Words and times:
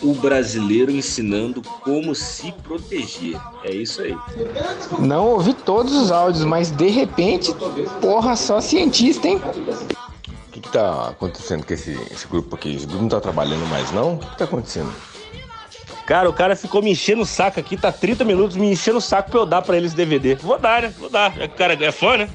O 0.00 0.14
brasileiro 0.14 0.90
ensinando 0.90 1.62
como 1.62 2.14
se 2.14 2.52
proteger. 2.52 3.40
É 3.64 3.72
isso 3.72 4.02
aí. 4.02 4.16
Não 4.98 5.26
ouvi 5.26 5.54
todos 5.54 5.92
os 5.92 6.10
áudios, 6.12 6.44
mas 6.44 6.70
de 6.70 6.88
repente, 6.88 7.54
porra, 8.00 8.36
só 8.36 8.60
cientista, 8.60 9.26
hein? 9.26 9.40
O 10.48 10.50
que, 10.52 10.60
que 10.60 10.68
tá 10.70 11.08
acontecendo 11.08 11.64
com 11.64 11.74
esse, 11.74 11.92
esse 12.10 12.26
grupo 12.26 12.54
aqui? 12.54 12.74
Esse 12.74 12.86
grupo 12.86 13.02
não 13.02 13.08
tá 13.08 13.20
trabalhando 13.20 13.66
mais, 13.66 13.90
não? 13.92 14.14
O 14.14 14.18
que, 14.18 14.30
que 14.30 14.38
tá 14.38 14.44
acontecendo? 14.44 14.92
Cara, 16.06 16.30
o 16.30 16.32
cara 16.32 16.56
ficou 16.56 16.80
me 16.82 16.90
enchendo 16.90 17.20
o 17.20 17.26
saco 17.26 17.60
aqui, 17.60 17.76
tá 17.76 17.92
30 17.92 18.24
minutos 18.24 18.56
me 18.56 18.70
enchendo 18.70 18.96
o 18.96 19.00
saco 19.00 19.30
pra 19.30 19.40
eu 19.40 19.46
dar 19.46 19.60
pra 19.60 19.76
eles 19.76 19.92
DVD. 19.92 20.36
Vou 20.36 20.58
dar, 20.58 20.82
né? 20.82 20.94
Vou 20.98 21.10
dar. 21.10 21.32
O 21.32 21.48
cara 21.50 21.74
é 21.84 21.92
fã, 21.92 22.16
né? 22.16 22.30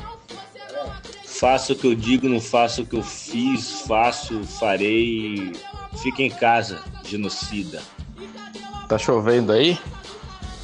Faço 1.44 1.74
o 1.74 1.76
que 1.76 1.86
eu 1.86 1.94
digo, 1.94 2.30
não 2.30 2.40
faço 2.40 2.84
o 2.84 2.86
que 2.86 2.96
eu 2.96 3.04
fiz, 3.04 3.82
faço, 3.86 4.46
farei. 4.46 5.52
Fica 6.02 6.24
em 6.24 6.30
casa, 6.30 6.80
genocida. 7.04 7.82
Tá 8.88 8.98
chovendo 8.98 9.52
aí? 9.52 9.78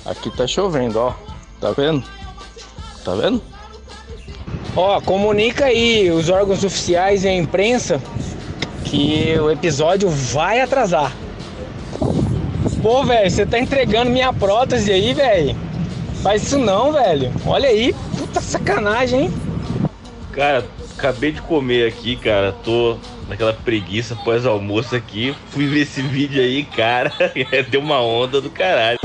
Aqui 0.05 0.31
tá 0.31 0.47
chovendo, 0.47 0.97
ó. 0.97 1.13
Tá 1.59 1.71
vendo? 1.71 2.01
Tá 3.03 3.13
vendo? 3.13 3.43
Ó, 4.73 5.01
comunica 5.01 5.65
aí 5.65 6.09
os 6.11 6.29
órgãos 6.29 6.63
oficiais 6.63 7.25
e 7.25 7.27
a 7.27 7.35
imprensa 7.35 8.01
que 8.85 9.37
o 9.37 9.51
episódio 9.51 10.09
vai 10.09 10.61
atrasar. 10.61 11.13
Pô, 12.81 13.03
velho, 13.03 13.29
você 13.29 13.45
tá 13.45 13.59
entregando 13.59 14.11
minha 14.11 14.31
prótese 14.31 14.93
aí, 14.93 15.13
velho. 15.13 15.57
Faz 16.23 16.43
isso 16.43 16.57
não, 16.57 16.93
velho. 16.93 17.33
Olha 17.45 17.67
aí, 17.67 17.93
puta 18.17 18.39
sacanagem, 18.39 19.23
hein? 19.23 19.48
Cara, 20.39 20.65
acabei 20.97 21.33
de 21.33 21.41
comer 21.41 21.85
aqui, 21.85 22.15
cara. 22.15 22.53
Tô 22.53 22.97
naquela 23.27 23.51
preguiça 23.51 24.15
pós-almoço 24.15 24.95
aqui. 24.95 25.35
Fui 25.49 25.67
ver 25.67 25.81
esse 25.81 26.01
vídeo 26.01 26.41
aí, 26.41 26.63
cara. 26.63 27.11
Deu 27.69 27.81
uma 27.81 28.01
onda 28.01 28.39
do 28.39 28.49
caralho. 28.49 28.97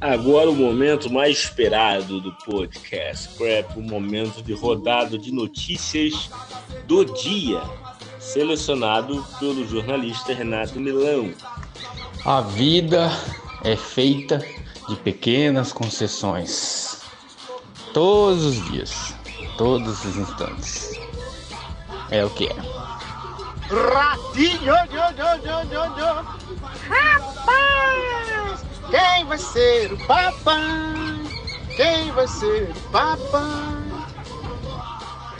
Agora 0.00 0.50
o 0.50 0.56
momento 0.56 1.08
mais 1.12 1.38
esperado 1.38 2.20
do 2.20 2.32
podcast 2.44 3.38
Crap, 3.38 3.78
o 3.78 3.82
momento 3.82 4.42
de 4.42 4.52
rodada 4.52 5.16
de 5.16 5.32
notícias 5.32 6.28
do 6.88 7.04
dia, 7.04 7.62
selecionado 8.34 9.24
pelo 9.38 9.64
jornalista 9.64 10.34
Renato 10.34 10.80
Milão. 10.80 11.32
A 12.24 12.40
vida 12.40 13.08
é 13.62 13.76
feita 13.76 14.44
de 14.88 14.96
pequenas 14.96 15.72
concessões. 15.72 17.00
Todos 17.92 18.44
os 18.44 18.64
dias, 18.72 19.14
todos 19.56 20.04
os 20.04 20.16
instantes. 20.16 20.98
É 22.10 22.24
o 22.24 22.30
que 22.30 22.48
é. 22.48 22.56
Ratinho. 23.70 24.74
Rapaz! 26.88 28.64
Quem 28.90 29.24
vai 29.26 29.38
ser 29.38 29.92
o 29.92 30.06
papai? 30.08 30.64
Quem 31.76 32.10
vai 32.10 32.26
ser 32.26 32.68
o 32.68 32.90
papai? 32.90 33.73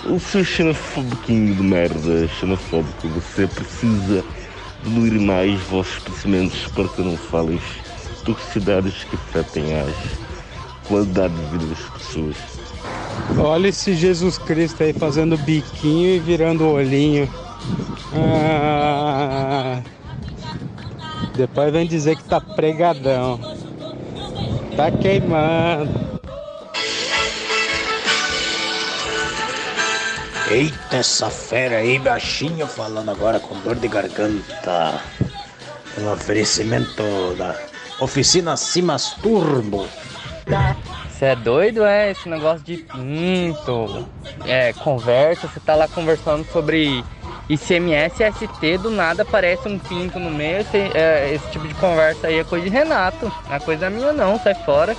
O 0.06 0.20
seu 0.20 0.44
xenofóbico 0.44 1.26
de 1.26 1.32
merda, 1.32 2.28
xenofóbico, 2.28 3.08
você 3.08 3.46
precisa 3.46 4.24
diluir 4.82 5.20
mais 5.20 5.58
vossos 5.62 5.98
pensamentos 6.00 6.66
para 6.68 6.88
que 6.88 7.02
não 7.02 7.16
falem 7.16 7.58
toxicidades 8.24 9.04
que 9.04 9.16
afetem 9.16 9.64
as 9.80 10.24
qualidade 10.86 11.34
de 11.34 11.42
vida 11.46 11.66
das 11.66 11.78
pessoas. 11.90 12.36
Olha 13.38 13.68
esse 13.68 13.94
Jesus 13.94 14.38
Cristo 14.38 14.82
aí 14.82 14.92
fazendo 14.92 15.36
biquinho 15.38 16.16
e 16.16 16.18
virando 16.18 16.66
olhinho. 16.66 17.28
Ah, 18.14 19.80
depois 21.34 21.72
vem 21.72 21.86
dizer 21.86 22.16
que 22.16 22.24
tá 22.24 22.40
pregadão. 22.40 23.40
Tá 24.76 24.90
queimando. 24.90 26.13
Eita, 30.54 30.98
essa 30.98 31.30
fera 31.30 31.78
aí, 31.78 31.98
baixinho, 31.98 32.68
falando 32.68 33.10
agora 33.10 33.40
com 33.40 33.58
dor 33.58 33.74
de 33.74 33.88
garganta. 33.88 35.02
Um 35.98 36.12
oferecimento 36.12 37.02
da 37.36 37.56
oficina 37.98 38.56
Simas 38.56 39.14
Turbo. 39.14 39.88
Você 41.10 41.24
é 41.24 41.34
doido, 41.34 41.82
é? 41.82 42.12
Esse 42.12 42.28
negócio 42.28 42.64
de 42.64 42.76
pinto, 42.76 44.08
é, 44.46 44.72
conversa, 44.74 45.48
você 45.48 45.58
tá 45.58 45.74
lá 45.74 45.88
conversando 45.88 46.46
sobre 46.52 47.04
ICMS 47.48 48.22
ST, 48.22 48.78
do 48.78 48.90
nada 48.90 49.22
aparece 49.22 49.68
um 49.68 49.76
pinto 49.76 50.20
no 50.20 50.30
meio, 50.30 50.60
esse, 50.60 50.76
é, 50.76 51.34
esse 51.34 51.50
tipo 51.50 51.66
de 51.66 51.74
conversa 51.74 52.28
aí 52.28 52.38
é 52.38 52.44
coisa 52.44 52.64
de 52.64 52.70
Renato, 52.70 53.26
não 53.48 53.56
é 53.56 53.58
coisa 53.58 53.90
minha 53.90 54.12
não, 54.12 54.38
sai 54.38 54.54
fora. 54.54 54.96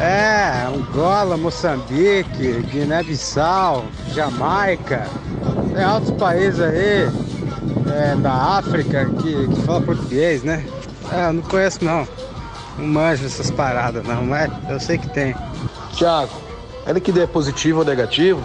É, 0.00 0.66
Angola, 0.66 1.36
Moçambique, 1.36 2.62
Guiné-Bissau, 2.70 3.84
Jamaica, 4.12 5.06
tem 5.72 5.86
outros 5.86 6.10
países 6.12 6.60
aí 6.60 7.08
é, 7.90 8.16
da 8.16 8.32
África 8.58 9.06
que, 9.22 9.48
que 9.48 9.60
falam 9.62 9.82
português, 9.82 10.42
né? 10.42 10.64
É, 11.12 11.28
eu 11.28 11.32
não 11.34 11.42
conheço 11.42 11.84
não. 11.84 12.06
Não 12.76 12.86
manjo 12.86 13.24
essas 13.24 13.50
paradas 13.50 14.04
não, 14.04 14.24
mas 14.24 14.50
eu 14.68 14.80
sei 14.80 14.98
que 14.98 15.08
tem. 15.08 15.34
Tiago, 15.92 16.32
ainda 16.84 17.00
que 17.00 17.12
dê 17.12 17.26
positivo 17.26 17.80
ou 17.80 17.84
negativo, 17.84 18.42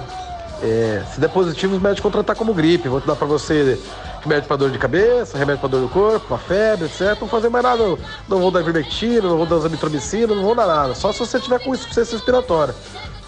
é, 0.62 1.02
se 1.14 1.20
der 1.20 1.30
positivo, 1.30 1.76
os 1.76 1.82
médicos 1.82 2.04
vão 2.04 2.12
tratar 2.12 2.36
como 2.36 2.54
gripe. 2.54 2.88
Vou 2.88 3.00
dar 3.00 3.16
pra 3.16 3.26
você 3.26 3.80
remédio 4.22 4.48
pra 4.48 4.58
dor 4.58 4.72
de 4.72 4.78
cabeça, 4.78 5.38
remédio 5.38 5.60
pra 5.60 5.70
dor 5.70 5.82
do 5.82 5.90
corpo, 5.90 6.28
pra 6.28 6.38
febre, 6.38 6.86
etc. 6.86 7.18
Não 7.20 7.28
fazer 7.28 7.50
mais 7.50 7.64
nada. 7.64 7.84
Não 8.28 8.40
vou 8.40 8.52
dar 8.52 8.62
ivermectina, 8.62 9.28
não 9.28 9.38
vou 9.38 9.46
dar 9.46 9.58
azitromicina, 9.58 10.34
não 10.34 10.44
vou 10.44 10.56
dar 10.56 10.68
nada. 10.68 10.96
Só 10.96 11.12
se 11.12 11.20
você 11.20 11.40
tiver 11.40 11.60
com 11.60 11.74
insuficiência 11.74 12.16
respiratória. 12.16 12.76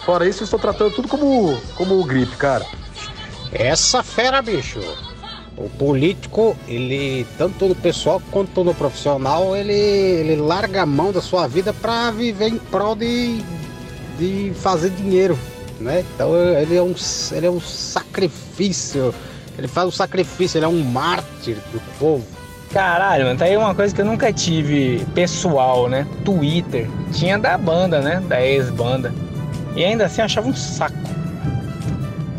Fora 0.06 0.28
isso, 0.28 0.42
eu 0.42 0.46
estou 0.46 0.60
tratando 0.60 0.92
tudo 0.96 1.08
como, 1.08 1.58
como 1.76 2.04
gripe, 2.04 2.36
cara. 2.36 2.66
Essa 3.52 4.02
fera, 4.02 4.42
bicho. 4.42 4.80
O 5.58 5.70
político, 5.70 6.56
ele, 6.68 7.28
tanto 7.38 7.60
todo 7.60 7.76
pessoal 7.76 8.22
quanto 8.32 8.52
todo 8.52 8.74
profissional, 8.74 9.56
ele, 9.56 9.74
ele 9.74 10.36
larga 10.38 10.82
a 10.82 10.86
mão 10.86 11.12
da 11.12 11.22
sua 11.22 11.48
vida 11.48 11.74
pra 11.74 12.10
viver 12.10 12.48
em 12.48 12.58
prol 12.58 12.96
de, 12.96 13.44
de 14.18 14.54
fazer 14.56 14.90
dinheiro, 14.90 15.38
né? 15.80 16.04
Então 16.16 16.36
ele 16.36 16.76
é 16.76 16.82
um, 16.82 16.96
ele 17.34 17.46
é 17.46 17.52
um 17.52 17.60
sacrifício. 17.60 19.14
Ele 19.62 19.68
faz 19.68 19.88
um 19.88 19.92
sacrifício, 19.92 20.58
ele 20.58 20.66
é 20.66 20.68
um 20.68 20.84
mártir 20.84 21.56
do 21.72 21.80
povo. 22.00 22.26
Caralho, 22.74 23.26
mano, 23.26 23.38
tá 23.38 23.46
aí 23.46 23.56
uma 23.56 23.76
coisa 23.76 23.94
que 23.94 24.02
eu 24.02 24.06
nunca 24.06 24.34
tive 24.34 25.06
pessoal, 25.14 25.88
né? 25.88 26.08
Twitter. 26.26 26.90
Tinha 27.12 27.38
da 27.38 27.58
banda, 27.58 28.02
né? 28.02 28.24
Da 28.28 28.42
ex-banda. 28.42 29.14
E 29.76 29.84
ainda 29.84 30.06
assim 30.06 30.22
eu 30.22 30.26
achava 30.26 30.48
um 30.48 30.56
saco. 30.56 30.96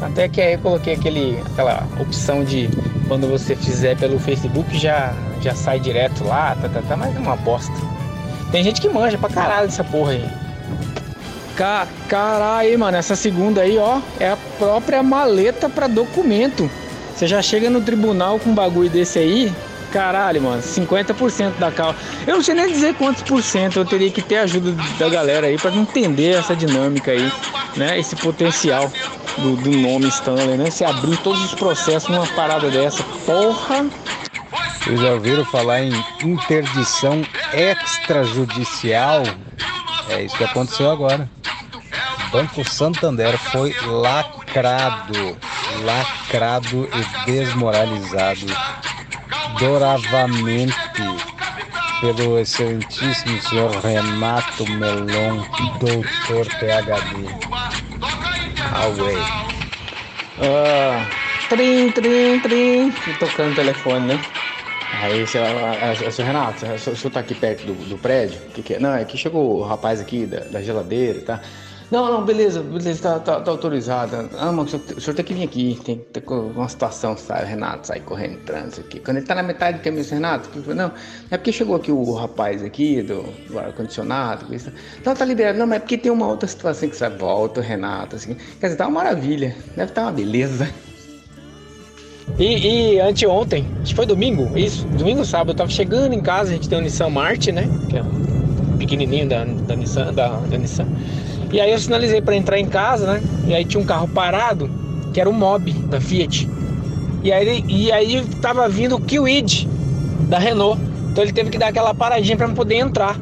Até 0.01 0.29
que 0.29 0.41
aí 0.41 0.55
eu 0.55 0.59
coloquei 0.59 0.95
aquele, 0.95 1.41
aquela 1.53 1.87
opção 2.01 2.43
de 2.43 2.69
quando 3.07 3.29
você 3.29 3.55
fizer 3.55 3.97
pelo 3.97 4.19
Facebook 4.19 4.77
já, 4.77 5.15
já 5.41 5.55
sai 5.55 5.79
direto 5.79 6.25
lá, 6.25 6.57
tá, 6.61 6.69
tá, 6.69 6.83
tá, 6.83 6.97
mas 6.97 7.15
é 7.15 7.19
uma 7.19 7.37
bosta. 7.37 7.73
Tem 8.51 8.65
gente 8.65 8.81
que 8.81 8.89
manja 8.89 9.17
pra 9.17 9.29
caralho 9.29 9.69
dessa 9.69 9.85
porra 9.85 10.13
aí. 10.13 10.29
Ca 11.57 11.87
caralho, 12.09 12.79
mano, 12.79 12.97
essa 12.97 13.15
segunda 13.15 13.61
aí, 13.61 13.79
ó, 13.79 14.01
é 14.19 14.31
a 14.31 14.39
própria 14.59 15.03
maleta 15.03 15.69
pra 15.69 15.87
documento. 15.87 16.69
Você 17.15 17.27
já 17.27 17.43
chega 17.43 17.71
no 17.71 17.81
tribunal 17.81 18.39
com 18.39 18.51
um 18.51 18.55
bagulho 18.55 18.91
desse 18.91 19.19
aí, 19.19 19.53
caralho, 19.93 20.43
mano, 20.43 20.63
50% 20.63 21.59
da 21.59 21.71
causa. 21.71 21.97
Eu 22.27 22.37
não 22.37 22.43
sei 22.43 22.55
nem 22.55 22.67
dizer 22.67 22.95
quantos 22.95 23.23
por 23.23 23.43
cento, 23.43 23.79
eu 23.79 23.85
teria 23.85 24.11
que 24.11 24.23
ter 24.23 24.39
ajuda 24.39 24.75
da 24.99 25.09
galera 25.09 25.47
aí 25.47 25.59
pra 25.59 25.71
entender 25.71 26.35
essa 26.35 26.57
dinâmica 26.57 27.13
aí, 27.13 27.31
né? 27.77 27.99
Esse 27.99 28.17
potencial 28.17 28.91
do, 29.39 29.57
do 29.57 29.71
nome 29.71 30.09
Stanley, 30.09 30.57
né? 30.57 30.71
Se 30.71 30.85
abrir 30.85 31.17
todos 31.19 31.45
os 31.45 31.55
processos 31.55 32.09
numa 32.09 32.27
parada 32.29 32.71
dessa, 32.71 33.03
porra. 33.27 33.87
Vocês 34.83 35.01
já 35.01 35.13
ouviram 35.13 35.45
falar 35.45 35.83
em 35.83 35.93
interdição 36.25 37.23
extrajudicial? 37.53 39.23
É 40.09 40.23
isso 40.23 40.37
que 40.37 40.45
aconteceu 40.45 40.91
agora. 40.91 41.31
Banco 42.33 42.65
Santander 42.69 43.39
foi 43.39 43.75
lacrado, 43.85 45.37
lacrado 45.85 46.89
e 46.93 47.31
desmoralizado 47.31 48.47
doravamente 49.59 50.75
pelo 52.01 52.39
excelentíssimo 52.39 53.41
senhor 53.43 53.71
Renato 53.77 54.69
Melon, 54.71 55.45
doutor 55.79 56.47
PhD. 56.59 57.29
Away. 58.75 59.17
Ah, 60.41 61.07
trim, 61.49 61.91
trim, 61.93 62.41
trim. 62.41 62.93
Tocando 63.21 63.53
o 63.53 63.55
telefone, 63.55 64.07
né? 64.07 64.21
Aí, 65.01 65.27
seu, 65.27 65.43
seu 66.11 66.25
Renato, 66.25 66.67
o 66.67 66.79
senhor 66.79 67.13
tá 67.13 67.21
aqui 67.21 67.35
perto 67.35 67.65
do, 67.67 67.75
do 67.89 67.99
prédio? 67.99 68.41
Que, 68.55 68.63
que 68.63 68.75
é? 68.75 68.79
Não, 68.79 68.95
é 68.95 69.05
que 69.05 69.17
chegou 69.17 69.59
o 69.59 69.63
rapaz 69.63 70.01
aqui 70.01 70.27
da, 70.27 70.41
da 70.41 70.63
geladeira, 70.63 71.21
tá? 71.23 71.41
Não, 71.93 72.11
não, 72.11 72.25
beleza, 72.25 72.63
beleza, 72.63 73.03
tá, 73.03 73.19
tá, 73.21 73.41
tá 73.43 73.51
autorizado. 73.51 74.31
Ah, 74.39 74.51
mas 74.51 74.73
o 74.73 74.79
senhor, 74.79 74.97
o 74.97 75.01
senhor 75.03 75.15
tem 75.15 75.25
que 75.27 75.35
vir 75.35 75.45
aqui, 75.45 75.79
tem 75.85 75.99
que 75.99 76.05
ter 76.05 76.25
uma 76.27 76.67
situação, 76.67 77.15
sabe? 77.19 77.45
Renato 77.45 77.89
sai 77.89 78.01
correndo 78.01 78.39
no 78.39 78.45
trânsito 78.45 78.81
aqui. 78.81 78.99
Quando 78.99 79.19
ele 79.19 79.27
tá 79.27 79.35
na 79.35 79.43
metade 79.43 79.77
do 79.77 79.85
caminho, 79.85 80.03
Renato, 80.03 80.49
não, 80.75 80.91
é 81.31 81.37
porque 81.37 81.53
chegou 81.53 81.77
aqui 81.77 81.93
o 81.93 82.15
rapaz 82.15 82.65
aqui 82.65 83.03
do, 83.03 83.23
do 83.47 83.59
ar-condicionado. 83.59 84.47
Não, 85.05 85.15
tá 85.15 85.23
liberado, 85.27 85.59
não, 85.59 85.67
mas 85.67 85.77
é 85.77 85.81
porque 85.81 85.99
tem 85.99 86.11
uma 86.11 86.27
outra 86.27 86.49
situação 86.49 86.89
que 86.89 86.97
você 86.97 87.11
volta, 87.11 87.61
Renato, 87.61 88.17
assim. 88.17 88.39
Quer 88.59 88.69
dizer, 88.69 88.79
tá 88.79 88.87
uma 88.87 89.03
maravilha, 89.03 89.55
deve 89.77 89.91
estar 89.91 90.01
tá 90.01 90.03
uma 90.07 90.13
beleza. 90.13 90.71
E, 92.39 92.95
e 92.95 93.01
anteontem, 93.01 93.67
acho 93.83 93.91
que 93.91 93.97
foi 93.97 94.07
domingo, 94.07 94.57
isso, 94.57 94.87
domingo 94.87 95.27
sábado, 95.27 95.51
eu 95.51 95.57
tava 95.57 95.69
chegando 95.69 96.15
em 96.15 96.23
casa, 96.23 96.53
a 96.53 96.55
gente 96.55 96.71
tem 96.71 96.79
um 96.79 96.81
Nissan 96.81 97.11
Marte, 97.11 97.53
né? 97.53 97.69
Que 97.91 97.99
é 97.99 98.03
um 98.03 98.79
pequenininho 98.79 99.29
da, 99.29 99.45
da 99.45 99.77
Nissan, 99.77 100.15
da, 100.15 100.29
da 100.39 100.57
Nissan. 100.57 100.87
E 101.53 101.61
aí 101.61 101.71
eu 101.71 101.79
sinalizei 101.79 102.23
para 102.23 102.35
entrar 102.35 102.59
em 102.59 102.67
casa, 102.67 103.13
né? 103.13 103.23
E 103.47 103.55
aí 103.55 103.63
tinha 103.65 103.81
um 103.81 103.85
carro 103.85 104.09
parado, 104.09 104.71
que 105.13 105.21
era 105.21 105.29
o 105.29 105.33
Mob 105.33 105.71
da 105.71 106.01
Fiat. 106.01 106.49
E 107.23 107.31
aí, 107.31 107.63
e 107.69 107.93
aí 107.93 108.25
tava 108.41 108.69
vindo 108.71 108.97
o 108.97 109.01
Kwid 109.01 109.69
da 110.29 110.39
Renault. 110.39 110.81
Então 111.11 111.23
ele 111.23 111.33
teve 111.33 111.51
que 111.51 111.59
dar 111.59 111.69
aquela 111.69 111.95
paradinha 111.95 112.39
para 112.39 112.49
poder 112.49 112.77
entrar. 112.77 113.21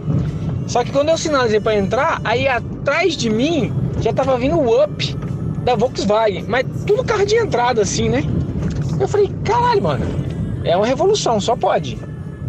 Só 0.69 0.85
que 0.85 0.93
quando 0.93 1.09
eu 1.09 1.19
sinalizei 1.19 1.59
para 1.59 1.75
entrar, 1.75 2.21
aí 2.23 2.47
atrás 2.47 3.17
de 3.17 3.29
mim 3.29 3.73
já 4.01 4.13
tava 4.13 4.39
vindo 4.39 4.57
o 4.57 4.85
Up 4.85 5.17
da 5.65 5.75
Volkswagen, 5.75 6.45
mas 6.47 6.65
tudo 6.87 7.05
carro 7.05 7.27
de 7.27 7.35
entrada 7.35 7.83
assim, 7.83 8.09
né? 8.09 8.23
Eu 9.01 9.09
falei, 9.09 9.29
caralho, 9.45 9.83
mano, 9.83 10.07
é 10.63 10.77
uma 10.77 10.87
revolução, 10.87 11.41
só 11.41 11.57
pode. 11.57 11.99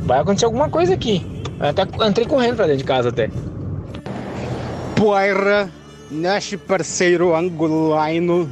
Vai 0.04 0.20
acontecer 0.20 0.46
alguma 0.46 0.70
coisa 0.70 0.94
aqui. 0.94 1.26
Eu 1.60 1.68
até 1.68 1.84
entrei 2.08 2.28
correndo 2.28 2.58
pra 2.58 2.66
dentro 2.66 2.80
de 2.80 2.84
casa 2.84 3.10
até. 3.10 3.32
Poeira, 5.02 5.68
nosso 6.12 6.60
parceiro 6.60 7.36
angolano 7.36 8.48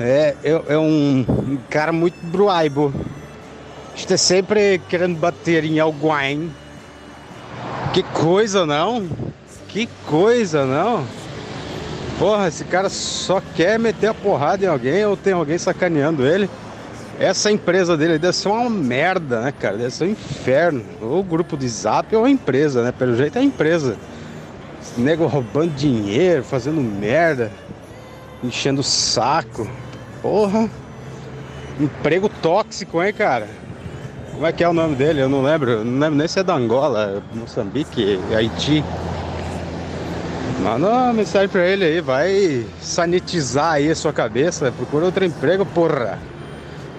é, 0.00 0.34
é, 0.42 0.62
é 0.66 0.78
um 0.78 1.58
cara 1.68 1.92
muito 1.92 2.16
bruaibo. 2.22 2.90
Está 3.94 4.16
sempre 4.16 4.80
querendo 4.88 5.18
bater 5.18 5.64
em 5.64 5.78
alguém. 5.78 6.50
Que 7.92 8.02
coisa, 8.02 8.64
não? 8.64 9.06
Que 9.68 9.86
coisa, 10.06 10.64
não? 10.64 11.04
Porra, 12.18 12.48
esse 12.48 12.64
cara 12.64 12.88
só 12.88 13.42
quer 13.54 13.78
meter 13.78 14.06
a 14.06 14.14
porrada 14.14 14.64
em 14.64 14.68
alguém 14.68 15.04
ou 15.04 15.18
tem 15.18 15.34
alguém 15.34 15.58
sacaneando 15.58 16.26
ele. 16.26 16.48
Essa 17.20 17.52
empresa 17.52 17.94
dele 17.94 18.18
deve 18.18 18.34
ser 18.34 18.48
uma 18.48 18.70
merda, 18.70 19.42
né, 19.42 19.52
cara? 19.52 19.76
Deve 19.76 19.90
ser 19.90 20.04
um 20.04 20.12
inferno. 20.12 20.82
Ou 21.02 21.20
o 21.20 21.22
grupo 21.22 21.58
de 21.58 21.68
zap 21.68 22.16
ou 22.16 22.24
a 22.24 22.30
empresa, 22.30 22.82
né? 22.82 22.90
Pelo 22.90 23.14
jeito 23.14 23.36
é 23.36 23.42
a 23.42 23.44
empresa 23.44 23.98
nego 24.96 25.26
roubando 25.26 25.74
dinheiro, 25.74 26.42
fazendo 26.42 26.80
merda, 26.80 27.50
enchendo 28.42 28.80
o 28.80 28.84
saco. 28.84 29.68
Porra. 30.22 30.68
Emprego 31.80 32.28
tóxico, 32.28 33.02
hein, 33.02 33.12
cara? 33.12 33.48
Como 34.32 34.46
é 34.46 34.52
que 34.52 34.64
é 34.64 34.68
o 34.68 34.72
nome 34.72 34.96
dele? 34.96 35.20
Eu 35.20 35.28
não 35.28 35.42
lembro. 35.42 35.70
Eu 35.70 35.84
não 35.84 35.98
lembro 35.98 36.16
nem 36.16 36.28
se 36.28 36.40
é 36.40 36.42
da 36.42 36.54
Angola, 36.54 37.22
Moçambique, 37.34 38.18
Haiti. 38.34 38.84
Manda 40.62 40.88
uma 40.88 41.12
mensagem 41.12 41.48
pra 41.48 41.66
ele 41.66 41.84
aí, 41.84 42.00
vai 42.00 42.66
sanitizar 42.80 43.74
aí 43.74 43.90
a 43.90 43.94
sua 43.94 44.12
cabeça. 44.12 44.72
Procura 44.72 45.04
outro 45.04 45.24
emprego, 45.24 45.64
porra. 45.66 46.18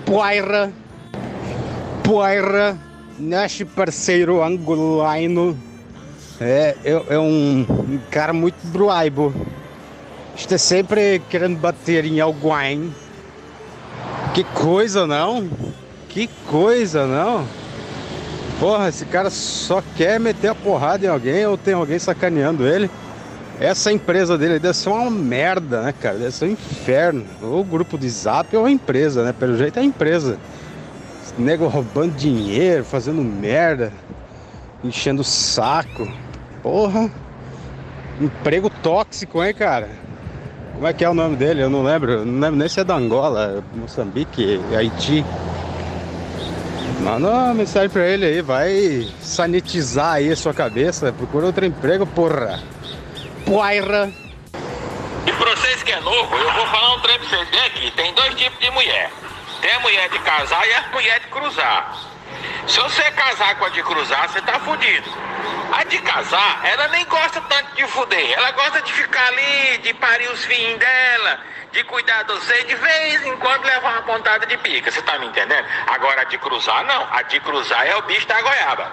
Poeira. 0.06 0.72
Poeira. 2.04 2.78
Nosso 3.20 3.66
parceiro 3.66 4.42
angolano 4.42 5.58
é, 6.42 6.76
é, 6.84 7.04
é 7.10 7.20
um, 7.20 7.66
cara 8.10 8.32
muito 8.34 8.56
bruaibo. 8.68 9.34
Está 10.36 10.58
sempre 10.58 11.22
querendo 11.30 11.58
bater 11.58 12.06
em 12.06 12.20
alguém. 12.22 12.94
Que 14.34 14.44
coisa, 14.44 15.06
não? 15.06 15.50
Que 16.08 16.30
coisa, 16.48 17.06
não? 17.06 17.46
Porra, 18.60 18.90
esse 18.90 19.06
cara 19.06 19.30
só 19.30 19.84
quer 19.96 20.20
meter 20.20 20.50
a 20.50 20.56
porrada 20.56 21.06
em 21.06 21.10
alguém 21.10 21.46
ou 21.46 21.58
tem 21.58 21.74
alguém 21.74 22.00
sacaneando 22.00 22.68
ele. 22.68 22.90
Essa 23.60 23.92
empresa 23.92 24.38
dele 24.38 24.58
deve 24.60 24.78
ser 24.78 24.90
uma 24.90 25.12
merda, 25.12 25.82
né, 25.82 25.94
cara? 26.00 26.18
Deve 26.18 26.32
ser 26.32 26.46
um 26.46 26.52
inferno. 26.52 27.26
Ou 27.42 27.60
o 27.60 27.64
grupo 27.64 27.98
de 27.98 28.10
zap 28.10 28.56
ou 28.56 28.66
a 28.66 28.72
empresa, 28.72 29.24
né? 29.24 29.34
Pelo 29.34 29.58
jeito 29.58 29.78
é 29.78 29.82
a 29.82 29.86
empresa. 29.86 30.38
Esse 31.22 31.42
nego 31.42 31.68
roubando 31.68 32.16
dinheiro, 32.16 32.86
fazendo 32.86 33.22
merda, 33.22 33.92
enchendo 34.82 35.22
o 35.22 35.26
saco. 35.26 36.08
Porra. 36.62 37.10
Emprego 38.20 38.70
tóxico, 38.70 39.44
hein, 39.44 39.54
cara? 39.54 39.90
Como 40.74 40.88
é 40.88 40.94
que 40.94 41.04
é 41.04 41.10
o 41.10 41.14
nome 41.14 41.36
dele? 41.36 41.62
Eu 41.62 41.70
não 41.70 41.84
lembro. 41.84 42.26
Não 42.26 42.40
lembro 42.40 42.58
nem 42.58 42.68
se 42.68 42.80
é 42.80 42.84
da 42.84 42.96
Angola, 42.96 43.64
Moçambique, 43.74 44.60
Haiti. 44.76 45.26
Manda 47.02 47.30
uma 47.30 47.54
mensagem 47.54 47.90
pra 47.90 48.06
ele 48.06 48.26
aí, 48.26 48.42
vai 48.42 49.08
sanitizar 49.22 50.16
aí 50.16 50.32
a 50.32 50.36
sua 50.36 50.54
cabeça. 50.54 51.14
Procura 51.14 51.46
outro 51.46 51.66
emprego, 51.66 52.06
porra. 52.06 52.62
Poeira. 53.46 54.12
E 55.26 55.32
pra 55.32 55.56
vocês 55.56 55.82
que 55.84 55.92
é 55.92 56.00
novo, 56.02 56.36
eu 56.36 56.54
vou 56.54 56.66
falar 56.68 56.96
um 56.96 57.00
trem 57.00 57.18
pra 57.20 57.30
vocês 57.30 57.50
bem 57.50 57.60
aqui. 57.62 57.92
Tem 57.92 58.14
dois 58.14 58.36
tipos 58.36 58.60
de 58.60 58.70
mulher. 58.72 59.12
Tem 59.62 59.72
a 59.72 59.80
mulher 59.80 60.10
de 60.10 60.20
casar 60.20 60.68
e 60.68 60.74
a 60.74 60.92
mulher 60.94 61.20
de 61.22 61.28
cruzar. 61.28 62.09
Se 62.70 62.80
você 62.82 63.02
casar 63.12 63.56
com 63.56 63.66
a 63.66 63.70
de 63.70 63.82
cruzar, 63.82 64.30
você 64.30 64.40
tá 64.44 64.60
fudido. 64.60 65.10
A 65.74 65.84
de 65.86 65.98
casar, 66.04 66.62
ela 66.64 66.88
nem 66.90 67.04
gosta 67.06 67.42
tanto 67.42 67.76
de 67.76 67.84
fuder. 67.88 68.32
Ela 68.38 68.52
gosta 68.52 68.80
de 68.84 68.94
ficar 68.94 69.26
ali, 69.28 69.80
de 69.80 69.92
parir 69.96 70.30
os 70.30 70.46
filhos 70.46 70.78
dela, 70.78 71.40
de 71.72 71.84
cuidar 71.86 72.24
de 72.24 72.34
você, 72.34 72.64
de 72.66 72.76
vez 72.76 73.26
em 73.26 73.36
quando 73.38 73.66
levar 73.66 73.94
uma 73.94 74.02
pontada 74.04 74.46
de 74.46 74.56
pica. 74.58 74.92
Você 74.92 75.02
tá 75.02 75.18
me 75.18 75.26
entendendo? 75.26 75.66
Agora 75.88 76.22
a 76.22 76.24
de 76.26 76.38
cruzar, 76.38 76.86
não. 76.86 77.08
A 77.12 77.24
de 77.24 77.40
cruzar 77.40 77.88
é 77.88 77.96
o 77.96 78.04
bicho 78.04 78.28
da 78.28 78.40
goiaba. 78.40 78.92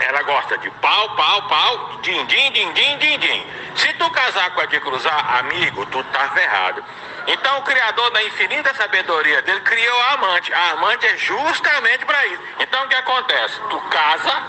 Ela 0.00 0.22
gosta 0.22 0.58
de 0.58 0.68
pau, 0.68 1.14
pau, 1.14 1.42
pau, 1.42 2.00
din, 2.02 2.26
din, 2.26 2.52
din, 2.52 2.72
din, 2.72 2.98
din, 2.98 3.20
din. 3.20 3.46
Se 3.76 3.92
tu 3.94 4.10
casar 4.10 4.50
com 4.50 4.60
a 4.60 4.66
de 4.66 4.80
cruzar, 4.80 5.36
amigo, 5.38 5.86
tu 5.86 6.02
tá 6.04 6.28
ferrado. 6.30 6.84
Então 7.26 7.58
o 7.58 7.62
Criador, 7.62 8.10
da 8.10 8.22
infinita 8.24 8.74
sabedoria 8.74 9.42
dele, 9.42 9.60
criou 9.60 10.00
a 10.02 10.12
amante. 10.14 10.52
A 10.52 10.70
amante 10.72 11.06
é 11.06 11.16
justamente 11.16 12.04
para 12.04 12.26
isso. 12.26 12.42
Então 12.60 12.84
o 12.84 12.88
que 12.88 12.94
acontece? 12.94 13.60
Tu 13.70 13.80
casa, 13.90 14.42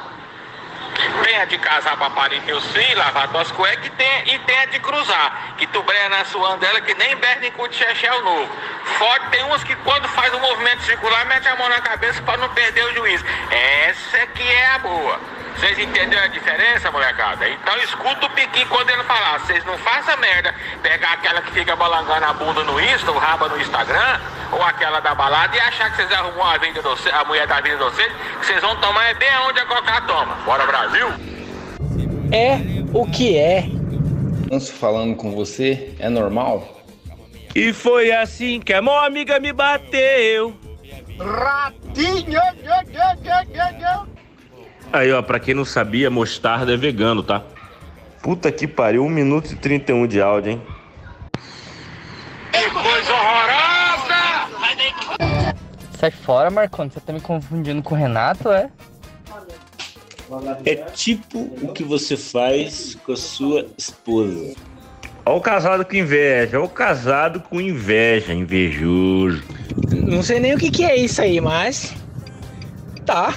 tem 1.24 1.38
a 1.38 1.46
de 1.46 1.58
casar 1.58 1.98
para 1.98 2.10
parir 2.10 2.42
teus 2.42 2.66
filhos, 2.72 2.96
lavar 2.96 3.28
tuas 3.30 3.52
cuecas, 3.52 3.86
e 3.86 3.90
tem, 3.92 4.34
e 4.34 4.40
tem 4.40 4.58
a 4.60 4.66
de 4.66 4.80
cruzar, 4.80 5.56
que 5.58 5.68
tu 5.68 5.82
breia 5.84 6.10
na 6.10 6.26
sua 6.26 6.58
dela 6.58 6.82
que 6.82 6.94
nem 6.96 7.16
berna 7.16 7.48
em 7.48 7.52
cu 7.52 7.68
de 7.68 7.84
o 7.84 8.22
novo. 8.22 8.50
Fode, 8.98 9.30
tem 9.30 9.44
umas 9.44 9.64
que 9.64 9.76
quando 9.78 10.08
faz 10.10 10.34
o 10.34 10.38
um 10.38 10.42
movimento 10.42 10.84
circular, 10.84 11.26
mete 11.26 11.48
a 11.48 11.56
mão 11.56 11.70
na 11.70 11.82
cabeça 11.82 12.22
para 12.24 12.38
não 12.38 12.50
perder 12.50 12.86
o 12.86 12.94
juízo. 12.94 13.26
Essa 13.50 14.28
que 14.28 14.44
é 14.44 14.66
a 14.72 14.80
boa. 14.80 15.20
Vocês 15.56 15.78
entenderam 15.80 16.24
a 16.24 16.28
diferença, 16.28 16.92
molecada? 16.92 17.48
Então 17.50 17.78
escuta 17.78 18.26
o 18.26 18.30
Piquinho 18.32 18.68
quando 18.68 18.90
ele 18.90 19.04
falar. 19.04 19.40
Vocês 19.40 19.64
não 19.66 19.78
façam 19.78 20.18
merda. 20.18 20.54
Pegar 20.82 21.14
aquela 21.14 21.42
que 21.42 21.52
fica 21.52 21.76
balangando 21.76 22.26
a 22.26 22.34
bunda 22.34 22.64
no 22.64 22.80
Insta, 22.80 23.12
o 23.12 23.18
raba 23.18 23.48
no 23.48 23.60
Instagram, 23.60 24.20
ou 24.52 24.62
aquela 24.62 25.00
da 25.00 25.16
balada 25.16 25.56
e 25.56 25.60
achar 25.60 25.90
que 25.92 25.98
vocês 25.98 26.12
arrumam 26.12 26.46
a, 26.46 26.58
vida 26.58 26.82
do, 26.82 26.96
a 27.12 27.26
mulher 27.26 27.48
da 27.48 27.62
vida 27.62 27.78
de 27.78 27.84
vocês, 27.84 28.12
que 28.40 28.46
vocês 28.46 28.62
vão 28.62 28.76
tomar 28.78 29.10
é 29.10 29.14
bem 29.14 29.30
aonde 29.30 29.60
a 29.60 29.66
Coca 29.66 30.02
toma. 30.02 30.36
Bora, 30.46 30.66
Brasil! 30.66 31.08
É 32.32 32.58
o 32.94 33.06
que 33.10 33.38
é. 33.38 33.66
Antes 34.52 34.70
falando 34.70 35.16
com 35.16 35.32
você, 35.32 35.96
é 36.00 36.10
normal? 36.10 36.82
E 37.56 37.72
foi 37.72 38.12
assim 38.12 38.60
que 38.60 38.74
a 38.74 38.82
mão 38.82 39.00
amiga 39.00 39.40
me 39.40 39.54
bateu. 39.54 40.56
Ratinho! 41.20 42.42
Aí, 44.94 45.12
ó, 45.12 45.24
pra 45.24 45.40
quem 45.40 45.56
não 45.56 45.66
sabia, 45.66 46.08
mostarda 46.12 46.72
é 46.72 46.78
vegano, 46.78 47.24
tá? 47.24 47.42
Puta 48.22 48.52
que 48.52 48.68
pariu, 48.68 49.04
1 49.04 49.10
minuto 49.10 49.52
e 49.52 49.56
31 49.56 50.06
de 50.06 50.22
áudio, 50.22 50.52
hein? 50.52 50.62
Que 52.52 52.70
coisa 52.70 53.12
horrorosa! 53.12 53.74
Sai 55.98 56.12
fora, 56.12 56.52
Marconi, 56.52 56.92
você 56.92 57.00
tá 57.00 57.12
me 57.12 57.20
confundindo 57.20 57.82
com 57.82 57.96
o 57.96 57.98
Renato, 57.98 58.52
é? 58.52 58.70
É 60.64 60.76
tipo 60.76 61.40
o 61.40 61.74
que 61.74 61.84
você 61.84 62.16
faz 62.16 62.96
com 63.04 63.14
a 63.14 63.18
sua 63.18 63.66
esposa. 63.76 64.54
Ó 65.26 65.38
o 65.38 65.42
casado 65.42 65.84
com 65.86 65.96
inveja, 65.96 66.60
ó 66.60 66.66
o 66.66 66.70
casado 66.70 67.40
com 67.40 67.60
inveja, 67.60 68.32
invejoso. 68.32 69.42
Não 69.92 70.22
sei 70.22 70.40
nem 70.40 70.54
o 70.54 70.58
que, 70.60 70.70
que 70.70 70.86
é 70.86 70.96
isso 70.96 71.20
aí, 71.20 71.42
mas. 71.42 71.96
Tá. 73.08 73.34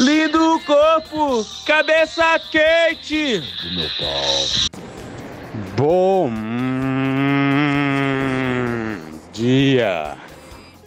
Lindo 0.00 0.58
corpo, 0.60 1.44
cabeça 1.66 2.40
quente 2.50 3.40
do 3.40 3.70
meu 3.74 3.90
pau. 3.98 4.80
Bom 5.76 6.32
dia. 9.30 10.16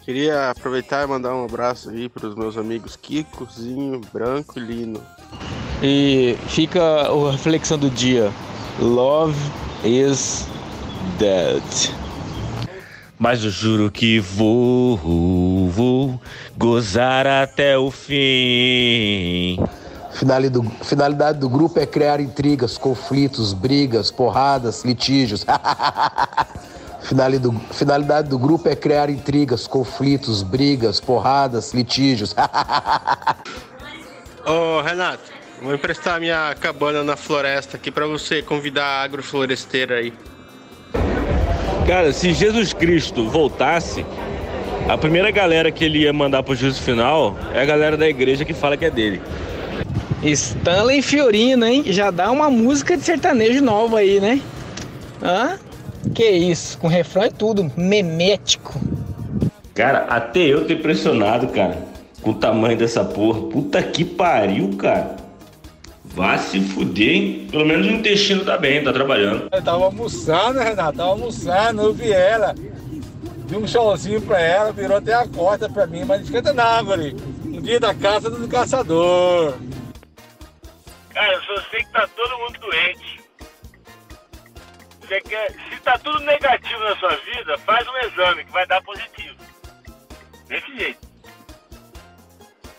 Queria 0.04 0.50
aproveitar 0.50 1.04
e 1.04 1.08
mandar 1.08 1.36
um 1.36 1.46
abraço 1.46 1.92
aí 1.92 2.10
para 2.10 2.26
os 2.28 2.34
meus 2.34 2.58
amigos 2.58 2.96
Kiko, 2.96 3.48
Zinho, 3.54 4.02
Branco 4.12 4.58
e 4.58 4.62
Lino. 4.64 5.00
E 5.84 6.36
fica 6.48 6.82
a 6.82 7.32
reflexão 7.34 7.78
do 7.78 7.92
dia. 7.92 8.34
Love 8.80 9.38
is 9.84 10.48
dead. 11.20 11.62
Mas 13.24 13.42
eu 13.42 13.50
juro 13.50 13.90
que 13.90 14.20
vou, 14.20 14.98
vou 15.70 16.22
gozar 16.58 17.26
até 17.26 17.78
o 17.78 17.90
fim. 17.90 19.58
Finalidade 20.12 20.50
do, 20.50 20.70
finalidade 20.84 21.40
do 21.40 21.48
grupo 21.48 21.80
é 21.80 21.86
criar 21.86 22.20
intrigas, 22.20 22.78
conflitos, 22.78 23.54
brigas, 23.54 24.12
porradas, 24.12 24.84
litígios. 24.84 25.46
Finalidade 27.04 27.50
do, 27.50 27.58
finalidade 27.74 28.28
do 28.28 28.38
grupo 28.38 28.68
é 28.68 28.76
criar 28.76 29.10
intrigas, 29.10 29.68
conflitos, 29.68 30.44
brigas, 30.44 31.00
porradas, 31.00 31.74
litígios. 31.74 32.36
Ô 34.46 34.82
Renato, 34.82 35.32
vou 35.62 35.74
emprestar 35.74 36.20
minha 36.20 36.54
cabana 36.60 37.06
na 37.06 37.16
floresta 37.16 37.78
aqui 37.78 37.90
para 37.90 38.06
você 38.06 38.42
convidar 38.42 38.84
a 38.84 39.04
agrofloresteira 39.04 39.96
aí. 39.96 40.14
Cara, 41.88 42.14
se 42.14 42.34
Jesus 42.34 42.72
Cristo 42.72 43.30
voltasse, 43.30 44.06
a 44.88 44.98
primeira 44.98 45.30
galera 45.32 45.70
que 45.70 45.84
ele 45.84 46.00
ia 46.00 46.14
mandar 46.14 46.42
pro 46.42 46.56
juízo 46.56 46.82
final 46.82 47.36
é 47.54 47.62
a 47.62 47.66
galera 47.66 47.98
da 47.98 48.08
igreja 48.08 48.46
que 48.46 48.54
fala 48.54 48.78
que 48.78 48.86
é 48.86 48.90
dele. 48.90 49.22
Stanley 50.24 51.02
Fiorino, 51.02 51.66
hein? 51.66 51.84
Já 51.88 52.10
dá 52.10 52.32
uma 52.32 52.50
música 52.50 52.96
de 52.96 53.04
sertanejo 53.04 53.62
nova 53.62 54.00
aí, 54.00 54.22
né? 54.22 54.40
Hã? 55.22 55.60
Que 56.16 56.30
isso, 56.30 56.78
com 56.78 56.88
refrão 56.88 57.26
e 57.26 57.32
tudo, 57.32 57.70
memético. 57.76 58.80
Cara, 59.74 60.06
até 60.10 60.40
eu 60.40 60.66
tô 60.66 60.72
impressionado, 60.72 61.48
cara, 61.48 61.78
com 62.22 62.30
o 62.30 62.36
tamanho 62.36 62.78
dessa 62.78 63.04
porra. 63.04 63.42
Puta 63.42 63.84
que 63.84 64.06
pariu, 64.06 64.70
cara. 64.78 65.18
Vá 66.14 66.38
se 66.38 66.62
fuder, 66.62 67.10
hein? 67.10 67.48
Pelo 67.50 67.66
menos 67.66 67.88
o 67.88 67.90
intestino 67.90 68.46
tá 68.46 68.56
bem, 68.56 68.84
tá 68.84 68.94
trabalhando. 68.94 69.50
Eu 69.52 69.64
tava 69.64 69.86
almoçando, 69.86 70.60
Renato, 70.60 70.98
tava 70.98 71.10
almoçando, 71.10 71.82
eu 71.82 71.94
vi 71.94 72.12
ela. 72.12 72.54
Vi 72.56 73.58
um 73.58 73.68
showzinho 73.68 74.22
pra 74.22 74.40
ela, 74.40 74.72
virou 74.72 74.98
até 74.98 75.14
a 75.14 75.28
corda 75.28 75.68
pra 75.68 75.88
mim, 75.88 76.06
mas 76.06 76.20
não 76.20 76.26
esquenta 76.26 76.54
não, 76.54 76.86
guri. 76.86 77.14
No 77.44 77.62
dia 77.62 77.80
da 77.80 77.96
caça 77.96 78.30
do 78.30 78.48
caçador. 78.48 79.56
Cara, 81.10 81.34
eu 81.34 81.42
só 81.42 81.62
sei 81.72 81.84
que 81.84 81.92
tá 81.92 82.08
todo 82.16 82.40
mundo 82.40 82.60
doente. 82.60 83.22
Você 85.02 85.22
quer, 85.22 85.52
se 85.52 85.82
tá 85.82 85.98
tudo 85.98 86.20
negativo 86.20 86.80
na 86.84 86.96
sua 86.98 87.16
vida, 87.16 87.58
faz 87.66 87.88
um 87.88 88.08
exame 88.08 88.46
que 88.46 88.52
vai 88.52 88.68
dar 88.68 88.82
positivo. 88.84 89.36
Desse 90.48 90.78
jeito. 90.78 91.13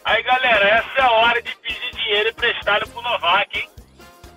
Aí 0.04 0.22
galera, 0.22 0.68
essa 0.68 0.98
é 0.98 1.02
a 1.02 1.10
hora 1.10 1.42
de 1.42 1.56
pedir 1.56 1.96
dinheiro 1.96 2.28
emprestado 2.28 2.86
pro 2.90 3.00
Novak, 3.00 3.58
hein? 3.58 3.68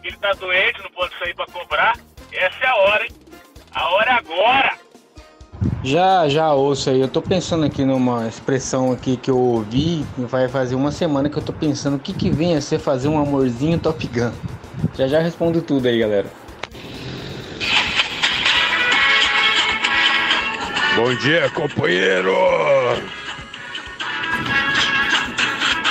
Ele 0.01 0.15
tá 0.15 0.31
doente, 0.33 0.81
não 0.81 0.91
pode 0.91 1.13
sair 1.19 1.35
pra 1.35 1.45
cobrar. 1.47 1.97
Essa 2.31 2.57
é 2.63 2.67
a 2.67 2.75
hora, 2.75 3.03
hein? 3.03 3.11
A 3.73 3.89
hora 3.89 4.09
é 4.09 4.13
agora! 4.13 4.77
Já, 5.83 6.29
já 6.29 6.53
ouço 6.53 6.89
aí. 6.89 7.01
Eu 7.01 7.09
tô 7.09 7.21
pensando 7.21 7.65
aqui 7.65 7.83
numa 7.83 8.27
expressão 8.27 8.93
aqui 8.93 9.17
que 9.17 9.29
eu 9.29 9.37
ouvi. 9.37 10.05
Vai 10.17 10.47
fazer 10.47 10.75
uma 10.75 10.91
semana 10.91 11.29
que 11.29 11.37
eu 11.37 11.43
tô 11.43 11.51
pensando 11.51 11.97
o 11.97 11.99
que 11.99 12.13
que 12.13 12.29
vem 12.29 12.55
a 12.55 12.61
ser 12.61 12.79
fazer 12.79 13.09
um 13.09 13.19
amorzinho 13.19 13.77
Top 13.77 14.07
Gun. 14.07 14.31
Já 14.95 15.07
já 15.07 15.19
respondo 15.19 15.61
tudo 15.61 15.87
aí, 15.87 15.99
galera. 15.99 16.27
Bom 20.95 21.13
dia, 21.15 21.49
companheiro! 21.51 22.31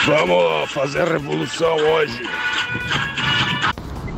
Vamos 0.06 0.70
fazer 0.70 1.00
a 1.00 1.04
revolução 1.04 1.75
hoje! 1.75 2.22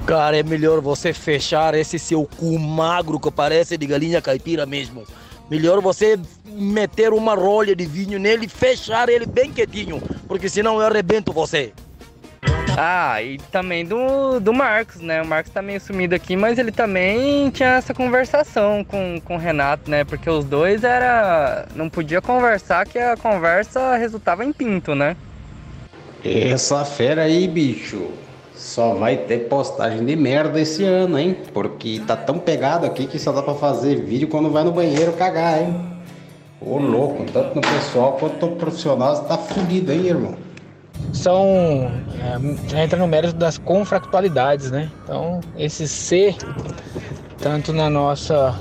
Cara, 0.06 0.36
é 0.36 0.42
melhor 0.42 0.82
você 0.82 1.14
fechar 1.14 1.74
esse 1.74 1.98
seu 1.98 2.26
cu 2.26 2.58
magro 2.58 3.18
que 3.18 3.30
parece 3.30 3.78
de 3.78 3.86
galinha 3.86 4.20
caipira 4.20 4.66
mesmo. 4.66 5.04
Melhor 5.50 5.80
você 5.80 6.20
meter 6.44 7.14
uma 7.14 7.34
rolha 7.34 7.74
de 7.74 7.86
vinho 7.86 8.18
nele 8.18 8.44
e 8.44 8.48
fechar 8.50 9.08
ele 9.08 9.24
bem 9.24 9.50
quietinho, 9.50 10.02
porque 10.26 10.50
senão 10.50 10.78
eu 10.78 10.86
arrebento 10.86 11.32
você. 11.32 11.72
Ah, 12.76 13.22
e 13.22 13.38
também 13.50 13.86
do, 13.86 14.38
do 14.40 14.52
Marcos, 14.52 15.00
né? 15.00 15.22
O 15.22 15.26
Marcos 15.26 15.54
tá 15.54 15.62
meio 15.62 15.80
sumido 15.80 16.14
aqui, 16.14 16.36
mas 16.36 16.58
ele 16.58 16.70
também 16.70 17.48
tinha 17.50 17.76
essa 17.76 17.94
conversação 17.94 18.84
com, 18.84 19.18
com 19.24 19.36
o 19.36 19.38
Renato, 19.38 19.90
né? 19.90 20.04
Porque 20.04 20.28
os 20.28 20.44
dois 20.44 20.84
era. 20.84 21.66
não 21.74 21.88
podia 21.88 22.20
conversar, 22.20 22.86
que 22.86 22.98
a 22.98 23.16
conversa 23.16 23.96
resultava 23.96 24.44
em 24.44 24.52
pinto, 24.52 24.94
né? 24.94 25.16
Essa 26.24 26.84
fera 26.84 27.22
aí, 27.22 27.46
bicho, 27.46 28.08
só 28.54 28.94
vai 28.94 29.16
ter 29.16 29.48
postagem 29.48 30.04
de 30.04 30.16
merda 30.16 30.60
esse 30.60 30.84
ano, 30.84 31.18
hein? 31.18 31.36
Porque 31.54 32.02
tá 32.06 32.16
tão 32.16 32.38
pegado 32.38 32.86
aqui 32.86 33.06
que 33.06 33.18
só 33.18 33.30
dá 33.32 33.42
pra 33.42 33.54
fazer 33.54 34.02
vídeo 34.02 34.28
quando 34.28 34.50
vai 34.50 34.64
no 34.64 34.72
banheiro 34.72 35.12
cagar, 35.12 35.62
hein? 35.62 35.98
Ô 36.60 36.76
louco, 36.78 37.24
tanto 37.32 37.54
no 37.54 37.60
pessoal 37.60 38.14
quanto 38.14 38.44
no 38.44 38.56
profissional, 38.56 39.14
você 39.14 39.24
tá 39.24 39.38
fudido, 39.38 39.92
hein, 39.92 40.06
irmão? 40.06 40.34
São. 41.12 41.46
É, 42.20 42.68
já 42.68 42.82
entra 42.82 42.98
no 42.98 43.06
mérito 43.06 43.34
das 43.34 43.56
confractualidades, 43.56 44.72
né? 44.72 44.90
Então, 45.04 45.40
esse 45.56 45.86
C, 45.86 46.34
tanto 47.38 47.72
na 47.72 47.88
nossa. 47.88 48.58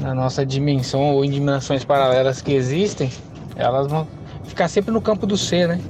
na 0.00 0.12
nossa 0.12 0.44
dimensão 0.44 1.14
ou 1.14 1.24
em 1.24 1.30
dimensões 1.30 1.84
paralelas 1.84 2.42
que 2.42 2.52
existem, 2.52 3.08
elas 3.54 3.86
vão 3.86 4.06
ficar 4.44 4.66
sempre 4.66 4.90
no 4.92 5.00
campo 5.00 5.26
do 5.26 5.36
C, 5.38 5.68
né? 5.68 5.80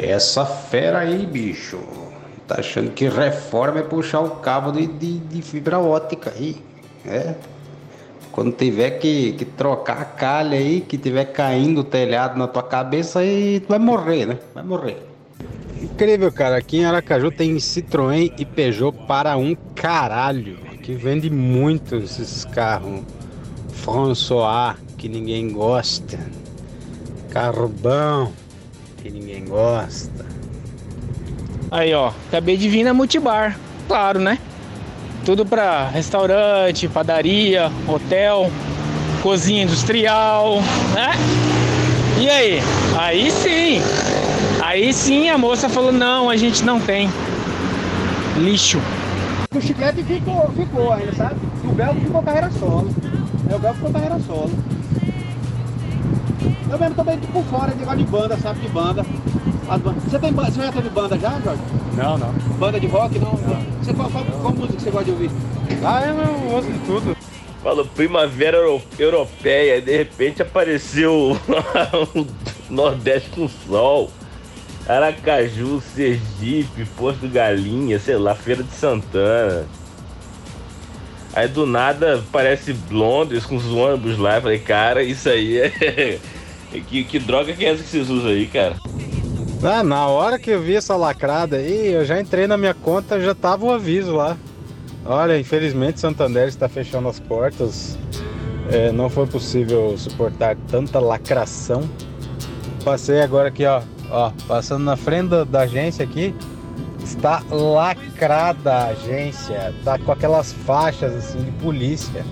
Essa 0.00 0.46
fera 0.46 1.00
aí, 1.00 1.26
bicho, 1.26 1.80
tá 2.46 2.60
achando 2.60 2.92
que 2.92 3.08
reforma 3.08 3.80
é 3.80 3.82
puxar 3.82 4.20
o 4.20 4.30
cabo 4.36 4.70
de, 4.70 4.86
de, 4.86 5.18
de 5.18 5.42
fibra 5.42 5.80
ótica 5.80 6.32
aí, 6.36 6.56
é? 7.04 7.34
Quando 8.30 8.52
tiver 8.52 8.92
que, 8.92 9.32
que 9.32 9.44
trocar 9.44 10.00
a 10.00 10.04
calha 10.04 10.56
aí, 10.56 10.80
que 10.80 10.96
tiver 10.96 11.24
caindo 11.24 11.80
o 11.80 11.84
telhado 11.84 12.38
na 12.38 12.46
tua 12.46 12.62
cabeça, 12.62 13.18
aí 13.18 13.58
tu 13.58 13.70
vai 13.70 13.80
morrer, 13.80 14.26
né? 14.26 14.38
Vai 14.54 14.62
morrer. 14.62 15.02
Incrível, 15.82 16.30
cara. 16.30 16.56
Aqui 16.56 16.78
em 16.78 16.84
Aracaju 16.84 17.32
tem 17.32 17.56
Citroën 17.56 18.32
e 18.38 18.44
Peugeot 18.44 18.92
para 19.08 19.36
um 19.36 19.56
caralho. 19.74 20.56
Que 20.80 20.94
vende 20.94 21.28
muito 21.28 21.96
esses 21.96 22.44
carros. 22.44 23.00
François, 23.72 24.76
que 24.96 25.08
ninguém 25.08 25.50
gosta. 25.50 26.18
Carro 27.30 27.68
bom, 27.68 28.30
que 29.08 29.18
ninguém 29.18 29.44
gosta. 29.44 30.26
Aí, 31.70 31.94
ó, 31.94 32.12
acabei 32.28 32.56
de 32.56 32.68
vir 32.68 32.84
na 32.84 32.92
Multibar, 32.92 33.58
claro, 33.86 34.18
né? 34.18 34.38
Tudo 35.24 35.44
pra 35.44 35.88
restaurante, 35.88 36.88
padaria, 36.88 37.70
hotel, 37.86 38.50
cozinha 39.22 39.64
industrial, 39.64 40.56
né? 40.94 41.12
E 42.20 42.28
aí? 42.28 42.60
Aí 42.98 43.30
sim. 43.30 43.80
Aí 44.62 44.92
sim 44.92 45.28
a 45.28 45.38
moça 45.38 45.68
falou: 45.68 45.92
"Não, 45.92 46.28
a 46.30 46.36
gente 46.36 46.64
não 46.64 46.80
tem. 46.80 47.10
Lixo". 48.36 48.80
O 49.54 49.60
chiclete 49.60 50.02
ficou, 50.02 50.50
ficou 50.56 50.92
ainda, 50.92 51.12
sabe? 51.14 51.36
O 51.64 51.72
Belgo 51.72 52.00
ficou 52.00 52.22
carreira 52.22 52.50
solo. 52.50 52.90
É, 53.50 53.54
o 53.54 53.58
Belgo 53.58 53.76
ficou 53.76 53.92
carreira 53.92 54.18
solo. 54.26 54.50
Eu 56.70 56.78
mesmo 56.78 56.94
também 56.94 57.18
tô 57.18 57.26
por 57.28 57.44
fora 57.44 57.70
de 57.72 57.78
negócio 57.78 57.98
de 57.98 58.04
banda, 58.04 58.36
sabe? 58.38 58.60
De 58.60 58.68
banda. 58.68 59.04
As 59.68 59.80
bandas. 59.80 60.02
Você, 60.04 60.18
tem, 60.18 60.32
você 60.32 60.62
já 60.62 60.72
teve 60.72 60.88
banda 60.90 61.18
já, 61.18 61.30
Jorge? 61.40 61.62
Não, 61.96 62.18
não. 62.18 62.32
Banda 62.58 62.78
de 62.80 62.86
rock, 62.86 63.18
não? 63.18 63.32
Você, 63.82 63.92
qual, 63.94 64.10
qual, 64.10 64.24
qual 64.24 64.54
música 64.54 64.78
você 64.80 64.90
gosta 64.90 65.04
de 65.06 65.10
ouvir? 65.12 65.30
Ah, 65.84 66.02
eu 66.06 66.54
ouço 66.54 66.70
de 66.72 66.78
tudo. 66.80 67.16
Falou 67.62 67.84
primavera 67.84 68.56
euro- 68.56 68.82
europeia, 68.98 69.80
de 69.82 69.96
repente 69.96 70.40
apareceu 70.40 71.32
o 71.32 72.26
Nordeste 72.70 73.30
com 73.30 73.48
sol. 73.48 74.10
Aracaju, 74.86 75.82
Sergipe, 75.94 76.84
Porto 76.96 77.28
Galinha, 77.28 77.98
sei 77.98 78.16
lá, 78.16 78.34
Feira 78.34 78.62
de 78.62 78.72
Santana. 78.72 79.66
Aí 81.34 81.46
do 81.46 81.66
nada 81.66 82.24
parece 82.32 82.74
Londres 82.90 83.44
com 83.44 83.56
os 83.56 83.66
ônibus 83.70 84.16
lá. 84.18 84.36
Eu 84.36 84.42
falei, 84.42 84.58
cara, 84.60 85.02
isso 85.02 85.28
aí 85.28 85.58
é. 85.58 86.18
que, 86.70 87.04
que 87.04 87.18
droga 87.18 87.52
que 87.52 87.64
é 87.64 87.70
essa 87.72 87.82
que 87.82 87.88
vocês 87.88 88.10
usam 88.10 88.30
aí, 88.30 88.46
cara? 88.46 88.76
Ah, 89.62 89.82
na 89.82 90.06
hora 90.06 90.38
que 90.38 90.50
eu 90.50 90.62
vi 90.62 90.76
essa 90.76 90.94
lacrada 90.94 91.56
aí, 91.56 91.92
eu 91.92 92.04
já 92.04 92.20
entrei 92.20 92.46
na 92.46 92.56
minha 92.56 92.74
conta, 92.74 93.20
já 93.20 93.34
tava 93.34 93.66
o 93.66 93.72
aviso 93.72 94.14
lá. 94.14 94.36
Olha, 95.04 95.38
infelizmente 95.38 95.98
Santander 95.98 96.46
está 96.46 96.68
fechando 96.68 97.08
as 97.08 97.18
portas. 97.18 97.98
É, 98.70 98.92
não 98.92 99.08
foi 99.08 99.26
possível 99.26 99.96
suportar 99.96 100.56
tanta 100.70 101.00
lacração. 101.00 101.88
Passei 102.84 103.20
agora 103.20 103.48
aqui, 103.48 103.64
ó, 103.64 103.82
ó, 104.10 104.30
passando 104.46 104.84
na 104.84 104.96
frente 104.96 105.30
da, 105.30 105.44
da 105.44 105.60
agência 105.60 106.04
aqui. 106.04 106.34
Está 107.02 107.42
lacrada 107.50 108.72
a 108.72 108.86
agência, 108.88 109.74
tá 109.82 109.98
com 109.98 110.12
aquelas 110.12 110.52
faixas 110.52 111.16
assim 111.16 111.42
de 111.42 111.50
polícia. 111.52 112.24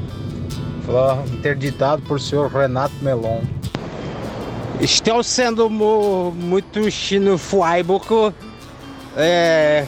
Falou, 0.85 1.25
interditado 1.33 2.03
por 2.03 2.21
senhor 2.21 2.49
Renato 2.51 2.95
Melon. 3.03 3.41
Estou 4.81 5.23
sendo 5.23 5.71
mu- 5.71 6.31
muito 6.33 6.91
xenofóbico, 6.91 8.33
é, 9.17 9.87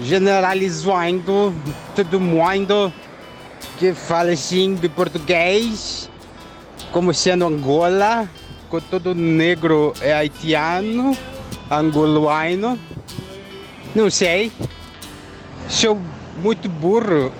generalizando 0.00 1.54
todo 1.96 2.20
mundo 2.20 2.92
que 3.78 3.94
fala 3.94 4.32
assim 4.32 4.74
de 4.74 4.88
português, 4.88 6.10
como 6.92 7.14
sendo 7.14 7.46
Angola, 7.46 8.28
que 8.70 8.80
todo 8.82 9.14
negro 9.14 9.94
é 10.00 10.12
haitiano, 10.12 11.16
angolano. 11.70 12.78
Não 13.94 14.10
sei. 14.10 14.52
Sou 15.68 15.98
muito 16.42 16.68
burro. 16.68 17.32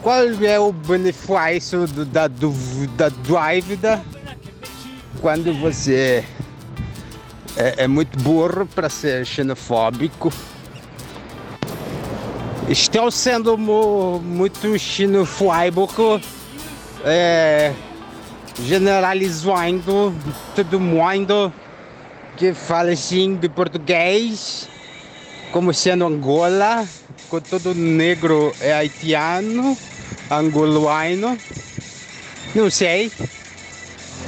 Qual 0.00 0.22
é 0.44 0.58
o 0.60 0.72
benefício 0.72 1.86
da, 1.88 2.28
du- 2.28 2.86
da 2.96 3.08
dúvida 3.08 4.02
quando 5.22 5.54
você 5.54 6.24
é, 7.56 7.84
é 7.84 7.88
muito 7.88 8.18
burro 8.18 8.66
para 8.66 8.90
ser 8.90 9.24
xenofóbico? 9.24 10.32
Estou 12.68 13.10
sendo 13.10 13.56
mu- 13.56 14.18
muito 14.18 14.76
xenofóbico, 14.78 16.20
é, 17.04 17.72
generalizando 18.64 20.12
todo 20.56 20.80
mundo 20.80 21.52
que 22.36 22.52
fala 22.52 22.90
assim 22.90 23.36
de 23.36 23.48
português, 23.48 24.68
como 25.52 25.72
sendo 25.72 26.04
Angola, 26.04 26.84
que 27.30 27.40
todo 27.42 27.74
negro 27.74 28.52
é 28.60 28.72
haitiano, 28.72 29.76
angolano. 30.30 31.38
Não 32.54 32.70
sei. 32.70 33.12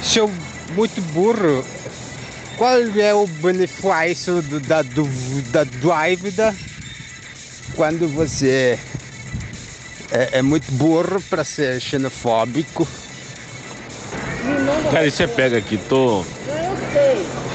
Sou 0.01 0.29
muito 0.73 1.01
burro. 1.01 1.63
Qual 2.57 2.73
é 2.99 3.13
o 3.13 3.27
benefício 3.27 4.41
do- 4.41 4.59
da, 4.61 4.81
du- 4.81 5.09
da 5.51 5.65
quando 7.75 8.07
você 8.07 8.79
é, 10.09 10.39
é 10.39 10.41
muito 10.41 10.71
burro 10.71 11.21
para 11.29 11.43
ser 11.43 11.81
xenofóbico? 11.81 12.87
Cara, 14.91 15.05
e 15.05 15.11
você 15.11 15.27
pega 15.27 15.57
aqui, 15.57 15.77
tô, 15.77 16.23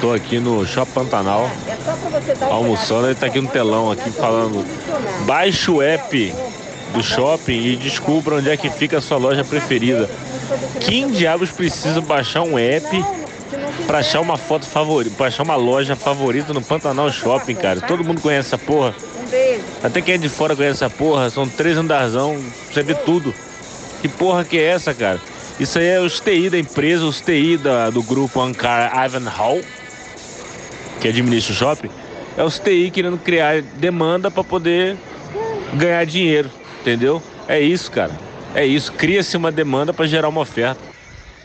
tô 0.00 0.12
aqui 0.12 0.38
no 0.38 0.66
Shopping 0.66 0.92
Pantanal, 0.92 1.50
almoçando, 2.50 3.06
ele 3.06 3.14
tá 3.14 3.26
aqui 3.26 3.40
no 3.40 3.48
telão 3.48 3.90
aqui 3.90 4.10
falando, 4.10 4.66
baixe 5.24 5.70
o 5.70 5.80
app 5.80 6.34
do 6.92 7.02
shopping 7.02 7.52
e 7.52 7.76
descubra 7.76 8.36
onde 8.36 8.50
é 8.50 8.56
que 8.56 8.68
fica 8.68 8.98
a 8.98 9.00
sua 9.00 9.16
loja 9.16 9.44
preferida. 9.44 10.10
Quem 10.80 11.10
diabos 11.10 11.50
precisa 11.50 12.00
baixar 12.00 12.42
um 12.42 12.58
app 12.58 12.86
pra 13.86 13.98
achar 13.98 14.20
uma 14.20 14.36
foto 14.36 14.66
favorita, 14.66 15.14
pra 15.16 15.26
achar 15.26 15.42
uma 15.42 15.56
loja 15.56 15.96
favorita 15.96 16.52
no 16.52 16.62
Pantanal 16.62 17.10
Shopping, 17.12 17.54
cara? 17.54 17.80
Todo 17.80 18.04
mundo 18.04 18.20
conhece 18.20 18.48
essa 18.48 18.58
porra. 18.58 18.94
Até 19.82 20.00
quem 20.00 20.14
é 20.14 20.18
de 20.18 20.28
fora 20.28 20.56
conhece 20.56 20.84
essa 20.84 20.90
porra. 20.90 21.30
São 21.30 21.48
três 21.48 21.76
andarzão, 21.76 22.38
você 22.70 22.82
vê 22.82 22.94
tudo. 22.94 23.34
Que 24.00 24.08
porra 24.08 24.44
que 24.44 24.58
é 24.58 24.64
essa, 24.64 24.94
cara? 24.94 25.20
Isso 25.58 25.78
aí 25.78 25.86
é 25.86 26.00
os 26.00 26.20
TI 26.20 26.48
da 26.48 26.58
empresa, 26.58 27.04
os 27.04 27.20
TI 27.20 27.56
da, 27.58 27.90
do 27.90 28.02
grupo 28.02 28.40
Ankar 28.40 28.92
Ivanhoe, 29.04 29.62
que 31.00 31.08
administra 31.08 31.52
o 31.52 31.56
shopping. 31.56 31.90
É 32.36 32.42
os 32.42 32.58
TI 32.58 32.90
querendo 32.90 33.18
criar 33.18 33.60
demanda 33.60 34.30
para 34.30 34.42
poder 34.42 34.96
ganhar 35.74 36.04
dinheiro, 36.06 36.50
entendeu? 36.80 37.22
É 37.46 37.60
isso, 37.60 37.90
cara. 37.90 38.29
É 38.54 38.66
isso. 38.66 38.92
Cria-se 38.92 39.36
uma 39.36 39.52
demanda 39.52 39.92
para 39.92 40.06
gerar 40.06 40.28
uma 40.28 40.40
oferta. 40.40 40.80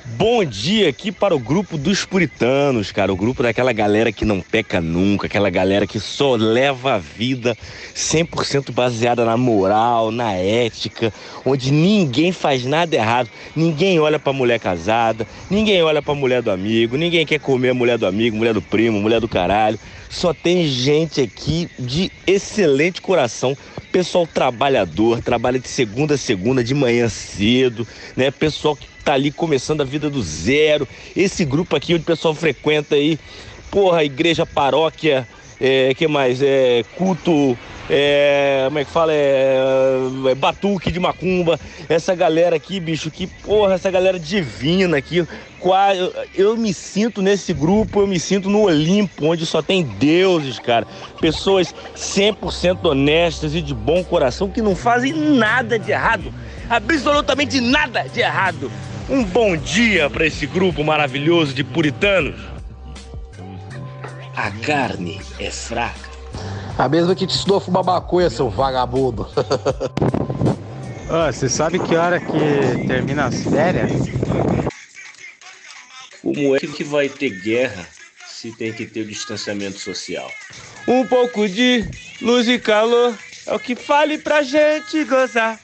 Bom 0.08 0.46
dia 0.46 0.88
aqui 0.88 1.12
para 1.12 1.36
o 1.36 1.40
grupo 1.40 1.80
dos 1.80 2.06
puritanos, 2.06 2.92
cara. 2.92 3.12
O 3.12 3.16
grupo 3.16 3.42
daquela 3.42 3.74
galera 3.74 4.12
que 4.12 4.24
não 4.24 4.40
peca 4.40 4.80
nunca, 4.80 5.26
aquela 5.26 5.50
galera 5.50 5.88
que 5.88 6.00
só 6.00 6.36
leva 6.36 6.94
a 6.94 6.98
vida 7.00 7.58
100% 7.96 8.72
baseada 8.72 9.26
na 9.26 9.36
moral, 9.36 10.12
na 10.12 10.34
ética, 10.34 11.12
onde 11.44 11.72
ninguém 11.72 12.32
faz 12.32 12.66
nada 12.66 12.96
errado. 12.96 13.30
Ninguém 13.56 14.00
olha 14.00 14.20
pra 14.20 14.32
mulher 14.32 14.60
casada, 14.60 15.28
ninguém 15.50 15.82
olha 15.82 16.04
pra 16.04 16.14
mulher 16.14 16.44
do 16.44 16.52
amigo, 16.52 16.98
ninguém 16.98 17.26
quer 17.26 17.40
comer 17.40 17.70
a 17.70 17.74
mulher 17.74 17.98
do 17.98 18.06
amigo, 18.06 18.38
mulher 18.38 18.54
do 18.54 18.62
primo, 18.62 19.02
mulher 19.02 19.20
do 19.20 19.28
caralho. 19.28 19.80
Só 20.08 20.36
tem 20.36 20.68
gente 20.68 21.20
aqui 21.20 21.68
de 21.80 22.12
excelente 22.28 23.02
coração, 23.02 23.58
pessoal 23.96 24.28
trabalhador, 24.28 25.22
trabalha 25.22 25.58
de 25.58 25.70
segunda 25.70 26.16
a 26.16 26.18
segunda, 26.18 26.62
de 26.62 26.74
manhã 26.74 27.08
cedo, 27.08 27.88
né? 28.14 28.30
Pessoal 28.30 28.76
que 28.76 28.90
tá 29.06 29.14
ali 29.14 29.32
começando 29.32 29.80
a 29.80 29.86
vida 29.86 30.10
do 30.10 30.22
zero. 30.22 30.86
Esse 31.16 31.46
grupo 31.46 31.78
aqui 31.78 31.94
onde 31.94 32.04
o 32.04 32.06
pessoal 32.06 32.36
frequenta 32.36 32.96
aí, 32.96 33.18
porra, 33.72 34.04
igreja, 34.04 34.46
paróquia, 34.46 35.26
é, 35.62 35.94
que 35.94 36.10
mais? 36.10 36.42
É, 36.42 36.84
culto, 36.98 37.58
é, 37.90 38.64
como 38.66 38.80
é 38.80 38.86
que 38.86 38.92
fala? 38.92 39.14
É, 39.14 39.58
é, 40.32 40.36
batuque 40.36 40.92
de 40.92 41.00
macumba. 41.00 41.60
Essa 41.88 42.16
galera 42.16 42.56
aqui, 42.56 42.80
bicho, 42.80 43.12
que 43.12 43.28
porra, 43.28 43.76
essa 43.76 43.92
galera 43.92 44.20
divina 44.20 44.98
aqui. 44.98 45.26
Qua- 45.60 45.96
Eu, 45.96 46.14
eu 46.34 46.58
me 46.58 46.74
sinto 46.74 47.22
nesse 47.22 47.54
grupo, 47.54 48.02
eu 48.02 48.08
me 48.08 48.20
sinto 48.20 48.50
no 48.50 48.64
Olimpo, 48.64 49.26
onde 49.28 49.46
só 49.46 49.62
tem 49.62 49.84
deuses, 49.84 50.60
cara. 50.60 50.86
Pessoas 51.20 51.74
100% 51.96 52.86
honestas 52.86 53.54
e 53.56 53.62
de 53.62 53.74
bom 53.74 54.04
coração 54.04 54.50
que 54.50 54.62
não 54.62 54.76
fazem 54.76 55.14
nada 55.14 55.78
de 55.80 55.92
errado. 55.92 56.34
Absolutamente 56.70 57.62
nada 57.62 58.04
de 58.12 58.20
errado. 58.22 58.72
Um 59.08 59.24
bom 59.24 59.56
dia 59.56 60.10
para 60.10 60.26
esse 60.26 60.48
grupo 60.48 60.84
maravilhoso 60.84 61.54
de 61.54 61.64
puritanos. 61.64 62.36
A 64.36 64.50
carne 64.52 65.22
é 65.40 65.50
fraca. 65.52 66.05
A 66.78 66.90
mesma 66.90 67.16
que 67.16 67.26
te 67.26 67.34
ensinou 67.36 67.58
a 67.58 67.62
fumar 67.62 67.84
maconha, 67.84 68.30
seu 68.30 68.50
vagabundo. 68.50 69.28
Ó, 71.10 71.32
você 71.32 71.48
sabe 71.48 71.80
que 71.80 71.96
hora 71.96 72.20
que 72.20 72.86
termina 72.88 73.26
as 73.26 73.44
férias? 73.44 73.92
Como 76.22 76.56
é 76.56 76.60
que 76.60 76.84
vai 76.84 77.08
ter 77.08 77.30
guerra 77.30 77.88
se 78.28 78.52
tem 78.52 78.74
que 78.74 78.86
ter 78.86 79.02
o 79.02 79.06
distanciamento 79.06 79.80
social? 79.80 80.30
Um 80.88 81.06
pouco 81.06 81.48
de 81.48 81.88
luz 82.22 82.48
e 82.50 82.60
calor 82.60 83.14
é 83.46 83.54
o 83.54 83.60
que 83.60 83.76
fale 83.76 84.18
pra 84.18 84.42
gente 84.42 85.04
gozar. 85.06 85.60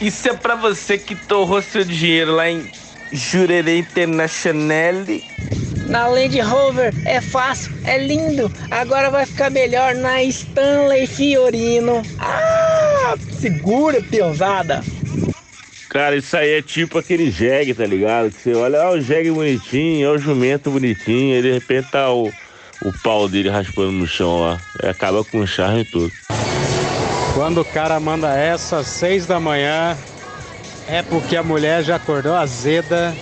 Isso 0.00 0.28
é 0.28 0.32
pra 0.32 0.54
você 0.56 0.98
que 0.98 1.14
torrou 1.14 1.62
seu 1.62 1.84
dinheiro 1.84 2.34
lá 2.34 2.50
em 2.50 2.68
Jurerê 3.12 3.78
International. 3.78 5.04
Na 5.88 6.06
Land 6.06 6.38
Rover 6.40 6.92
é 7.06 7.18
fácil, 7.18 7.72
é 7.84 7.96
lindo. 7.96 8.52
Agora 8.70 9.10
vai 9.10 9.24
ficar 9.24 9.48
melhor 9.48 9.94
na 9.94 10.22
Stanley 10.22 11.06
Fiorino. 11.06 12.02
Ah, 12.18 13.14
segura, 13.40 14.02
peãozada. 14.02 14.84
Cara, 15.88 16.16
isso 16.16 16.36
aí 16.36 16.58
é 16.58 16.62
tipo 16.62 16.98
aquele 16.98 17.30
jegue, 17.30 17.72
tá 17.72 17.86
ligado? 17.86 18.30
Que 18.30 18.42
você 18.42 18.54
olha, 18.54 18.82
ah, 18.82 18.90
o 18.90 19.00
jegue 19.00 19.30
bonitinho, 19.30 20.06
é 20.06 20.10
o 20.10 20.18
jumento 20.18 20.70
bonitinho, 20.70 21.38
e 21.38 21.42
de 21.42 21.52
repente 21.52 21.90
tá 21.90 22.12
o, 22.12 22.30
o 22.82 22.92
pau 23.02 23.26
dele 23.26 23.48
raspando 23.48 23.92
no 23.92 24.06
chão 24.06 24.42
lá. 24.42 24.60
E 24.82 24.86
acaba 24.86 25.24
com 25.24 25.38
o 25.38 25.46
charme 25.46 25.80
e 25.80 25.84
tudo. 25.86 26.12
Quando 27.32 27.62
o 27.62 27.64
cara 27.64 27.98
manda 27.98 28.36
essa 28.36 28.80
às 28.80 28.88
seis 28.88 29.24
da 29.24 29.40
manhã, 29.40 29.96
é 30.86 31.02
porque 31.02 31.34
a 31.34 31.42
mulher 31.42 31.82
já 31.82 31.96
acordou 31.96 32.34
azeda 32.34 33.14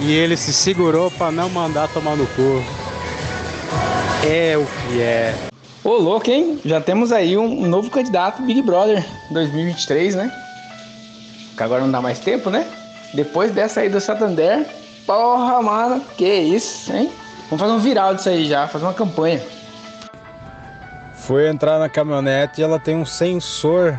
e 0.00 0.12
ele 0.12 0.36
se 0.36 0.52
segurou 0.52 1.10
pra 1.10 1.30
não 1.30 1.48
mandar 1.48 1.88
tomar 1.88 2.16
no 2.16 2.26
cu. 2.28 2.64
É 4.26 4.56
o 4.56 4.66
que 4.66 5.00
é. 5.00 5.34
Ô, 5.84 5.96
louco, 5.96 6.30
hein? 6.30 6.60
Já 6.64 6.80
temos 6.80 7.12
aí 7.12 7.36
um 7.36 7.66
novo 7.66 7.90
candidato 7.90 8.42
Big 8.42 8.60
Brother 8.62 9.04
2023, 9.30 10.14
né? 10.14 10.32
Que 11.56 11.62
agora 11.62 11.82
não 11.82 11.90
dá 11.90 12.00
mais 12.00 12.18
tempo, 12.18 12.50
né? 12.50 12.66
Depois 13.14 13.52
dessa 13.52 13.80
aí 13.80 13.88
do 13.88 14.00
Santander, 14.00 14.66
porra, 15.06 15.62
mano, 15.62 16.02
que 16.16 16.28
isso, 16.28 16.92
hein? 16.92 17.10
Vamos 17.48 17.60
fazer 17.60 17.72
um 17.72 17.78
viral 17.78 18.14
disso 18.14 18.28
aí 18.28 18.46
já, 18.46 18.68
fazer 18.68 18.84
uma 18.84 18.94
campanha. 18.94 19.42
Foi 21.16 21.48
entrar 21.48 21.78
na 21.78 21.88
caminhonete 21.88 22.60
e 22.60 22.64
ela 22.64 22.78
tem 22.78 22.96
um 22.96 23.04
sensor. 23.04 23.98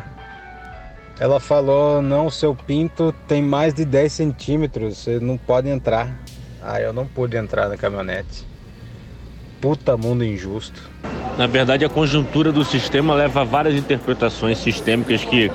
Ela 1.20 1.38
falou, 1.38 2.02
não, 2.02 2.28
seu 2.30 2.54
pinto 2.54 3.14
tem 3.28 3.42
mais 3.42 3.72
de 3.74 3.84
10 3.84 4.12
centímetros, 4.12 4.98
você 4.98 5.20
não 5.20 5.36
pode 5.36 5.68
entrar. 5.68 6.18
Ah, 6.60 6.80
eu 6.80 6.92
não 6.92 7.06
pude 7.06 7.36
entrar 7.36 7.68
na 7.68 7.76
caminhonete. 7.76 8.44
Puta 9.60 9.96
mundo 9.96 10.24
injusto. 10.24 10.90
Na 11.38 11.46
verdade, 11.46 11.84
a 11.84 11.88
conjuntura 11.88 12.50
do 12.50 12.64
sistema 12.64 13.14
leva 13.14 13.42
a 13.42 13.44
várias 13.44 13.74
interpretações 13.74 14.58
sistêmicas 14.58 15.24
que 15.24 15.50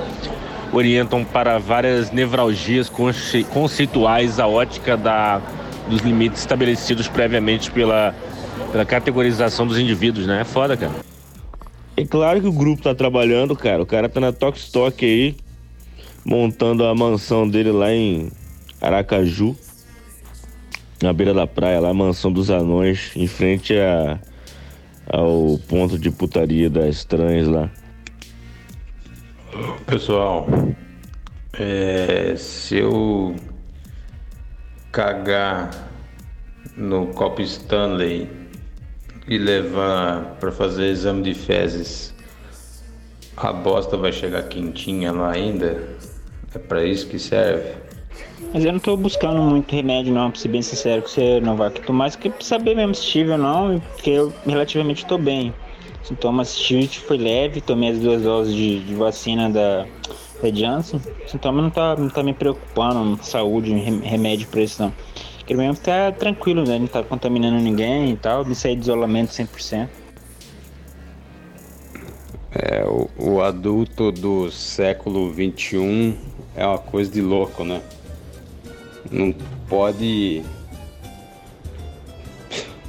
orientam 0.72 1.24
para 1.24 1.58
várias 1.58 2.12
nevralgias 2.12 2.90
conce- 2.90 3.44
conceituais 3.46 4.40
a 4.40 4.48
ótica 4.48 4.96
da, 4.98 5.42
dos 5.90 6.02
limites 6.02 6.40
estabelecidos 6.40 7.08
previamente 7.08 7.72
pela, 7.72 8.14
pela 8.72 8.86
categorização 8.86 9.68
dos 9.68 9.78
indivíduos, 9.78 10.26
né? 10.26 10.42
É 10.42 10.44
foda, 10.44 10.76
cara. 10.78 10.94
É 11.96 12.06
claro 12.06 12.40
que 12.42 12.48
o 12.48 12.52
grupo 12.52 12.84
tá 12.84 12.94
trabalhando, 12.94 13.56
cara. 13.56 13.82
O 13.82 13.86
cara 13.86 14.08
tá 14.08 14.20
na 14.20 14.32
Tokstok 14.32 15.06
aí, 15.06 15.36
montando 16.28 16.86
a 16.86 16.94
mansão 16.94 17.48
dele 17.48 17.72
lá 17.72 17.94
em 17.94 18.30
Aracaju, 18.82 19.56
na 21.02 21.14
beira 21.14 21.34
da 21.34 21.48
praia, 21.48 21.80
lá, 21.80 21.94
mansão 21.94 22.32
dos 22.32 22.52
anões, 22.52 23.14
em 23.16 23.28
frente 23.28 23.74
a, 23.74 24.20
ao 25.08 25.58
ponto 25.70 25.98
de 25.98 26.12
putaria 26.12 26.70
das 26.70 27.06
trans 27.06 27.48
lá. 27.48 27.70
Pessoal, 29.86 30.46
é, 31.54 32.36
se 32.36 32.76
eu 32.76 33.34
cagar 34.92 35.72
no 36.76 37.08
copo 37.08 37.42
Stanley 37.42 38.30
e 39.30 39.38
levar 39.38 40.36
para 40.42 40.52
fazer 40.52 40.88
exame 40.92 41.24
de 41.24 41.34
fezes, 41.34 42.14
a 43.38 43.54
bosta 43.54 43.96
vai 43.96 44.12
chegar 44.12 44.44
quentinha 44.44 45.14
lá 45.14 45.32
ainda? 45.32 45.97
É 46.54 46.60
para 46.60 46.84
isso 46.86 47.08
que 47.08 47.20
serve? 47.20 47.74
Mas 48.54 48.64
eu 48.64 48.72
não 48.72 48.80
tô 48.80 48.96
buscando 48.96 49.42
muito 49.42 49.76
remédio 49.76 50.14
não, 50.14 50.32
pra 50.32 50.40
ser 50.40 50.48
bem 50.48 50.62
sincero 50.62 51.02
com 51.02 51.08
você, 51.08 51.40
Novato. 51.42 51.92
mais 51.92 52.16
que 52.16 52.30
pra 52.30 52.42
saber 52.42 52.76
mesmo 52.76 52.96
se 52.96 53.04
tive 53.04 53.32
ou 53.32 53.38
não, 53.38 53.80
porque 53.80 54.12
eu 54.12 54.34
relativamente 54.46 55.06
tô 55.06 55.18
bem. 55.18 55.54
Sintomas 56.04 56.56
tive, 56.56 56.88
foi 56.88 57.18
leve, 57.18 57.60
tomei 57.60 57.90
as 57.90 58.00
duas 58.00 58.22
doses 58.22 58.56
de, 58.56 58.80
de 58.80 58.96
vacina 58.96 59.50
da, 59.50 59.86
da 60.42 60.50
Janssen. 60.54 61.02
Sintoma 61.28 61.62
não 61.62 61.70
tá, 61.70 61.96
não 61.98 62.10
tá 62.10 62.24
me 62.24 62.34
preocupando, 62.34 63.22
saúde, 63.22 63.74
remédio 63.74 64.48
pra 64.48 64.62
isso 64.62 64.82
não. 64.82 64.94
Quero 65.46 65.60
mesmo 65.60 65.76
ficar 65.76 66.14
tranquilo, 66.14 66.64
né? 66.64 66.80
Não 66.80 66.88
tá 66.88 67.04
contaminando 67.04 67.58
ninguém 67.58 68.12
e 68.12 68.16
tal, 68.16 68.46
não 68.46 68.56
sair 68.56 68.76
de 68.76 68.84
isolamento 68.84 69.32
100%. 69.32 69.90
É, 72.52 72.86
o, 72.86 73.10
o 73.18 73.42
adulto 73.42 74.12
do 74.12 74.50
século 74.50 75.32
21 75.32 76.16
é 76.58 76.66
uma 76.66 76.80
coisa 76.80 77.10
de 77.10 77.22
louco, 77.22 77.64
né? 77.64 77.82
Não 79.10 79.32
pode 79.70 80.44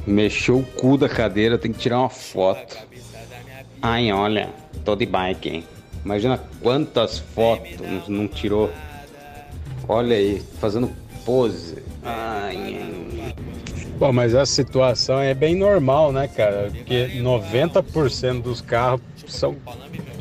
mexer 0.07 0.53
o 0.53 0.63
cu 0.63 0.97
da 0.97 1.09
cadeira, 1.09 1.59
tem 1.59 1.71
que 1.71 1.79
tirar 1.79 2.01
uma 2.01 2.09
foto. 2.09 2.77
Ai, 3.81 4.11
olha, 4.11 4.49
tô 4.85 4.97
de 4.97 5.05
bike, 5.05 5.49
hein? 5.51 5.65
Imagina 6.05 6.41
quantas 6.63 7.19
fotos 7.19 8.09
não 8.09 8.27
tirou. 8.27 8.73
Olha 9.87 10.17
aí, 10.17 10.43
fazendo 10.59 10.91
pose. 11.25 11.83
Ai. 12.03 13.35
Bom, 13.99 14.13
mas 14.13 14.35
a 14.35 14.47
situação 14.47 15.21
é 15.21 15.35
bem 15.35 15.55
normal, 15.55 16.11
né, 16.11 16.27
cara? 16.27 16.71
Porque 16.73 17.09
90% 17.21 18.43
dos 18.43 18.63
carros 18.63 19.03
são 19.27 19.57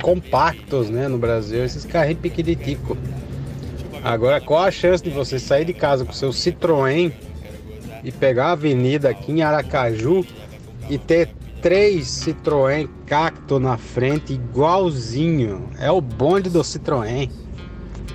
compactos, 0.01 0.89
né, 0.89 1.07
no 1.07 1.17
Brasil, 1.17 1.63
esses 1.63 1.85
carrinhos 1.85 2.21
pequeniticos. 2.21 2.97
Agora, 4.03 4.39
qual 4.39 4.63
a 4.63 4.71
chance 4.71 5.03
de 5.03 5.09
você 5.09 5.39
sair 5.39 5.65
de 5.65 5.73
casa 5.73 6.05
com 6.05 6.13
seu 6.13 6.29
Citroën 6.29 7.11
e 8.03 8.11
pegar 8.11 8.47
a 8.47 8.51
avenida 8.51 9.09
aqui 9.09 9.31
em 9.31 9.41
Aracaju 9.41 10.25
e 10.89 10.97
ter 10.97 11.29
três 11.61 12.07
Citroën 12.07 12.87
Cacto 13.05 13.59
na 13.59 13.77
frente 13.77 14.33
igualzinho? 14.33 15.69
É 15.79 15.91
o 15.91 15.99
bonde 15.99 16.49
do 16.49 16.61
Citroën. 16.61 17.29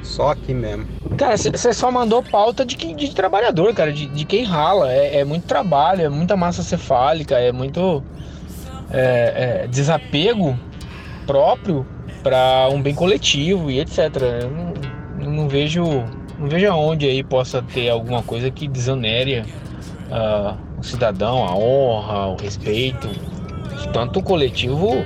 Só 0.03 0.31
aqui 0.31 0.53
mesmo. 0.53 0.87
Cara, 1.17 1.37
você 1.37 1.73
só 1.73 1.91
mandou 1.91 2.23
pauta 2.23 2.65
de, 2.65 2.77
de, 2.77 3.15
trabalhador, 3.15 3.73
cara, 3.73 3.93
de, 3.93 4.07
de 4.07 4.25
quem 4.25 4.45
rala. 4.45 4.93
É, 4.93 5.21
é, 5.21 5.25
muito 5.25 5.47
trabalho, 5.47 6.03
é 6.03 6.09
muita 6.09 6.37
massa 6.37 6.63
cefálica, 6.63 7.39
é 7.39 7.53
muito 7.53 8.03
é, 8.91 9.63
é, 9.65 9.67
desapego 9.69 10.59
próprio 11.27 11.87
para 12.23 12.69
um 12.71 12.83
bem 12.83 12.95
coletivo 12.95 13.71
e 13.71 13.81
etc. 13.81 13.99
Não, 15.33 15.49
vejo 15.49 15.83
não 16.39 16.49
vejo 16.49 16.71
aonde 16.71 17.07
aí 17.07 17.23
possa 17.23 17.63
ter 17.63 17.89
alguma 17.89 18.23
coisa 18.23 18.51
que 18.51 18.69
desonere 18.69 19.41
uh, 19.41 20.57
o 20.79 20.85
cidadão, 20.85 21.45
a 21.45 21.55
honra, 21.55 22.27
o 22.29 22.37
respeito, 22.37 23.09
tanto 23.93 24.19
o 24.21 24.23
coletivo 24.23 25.05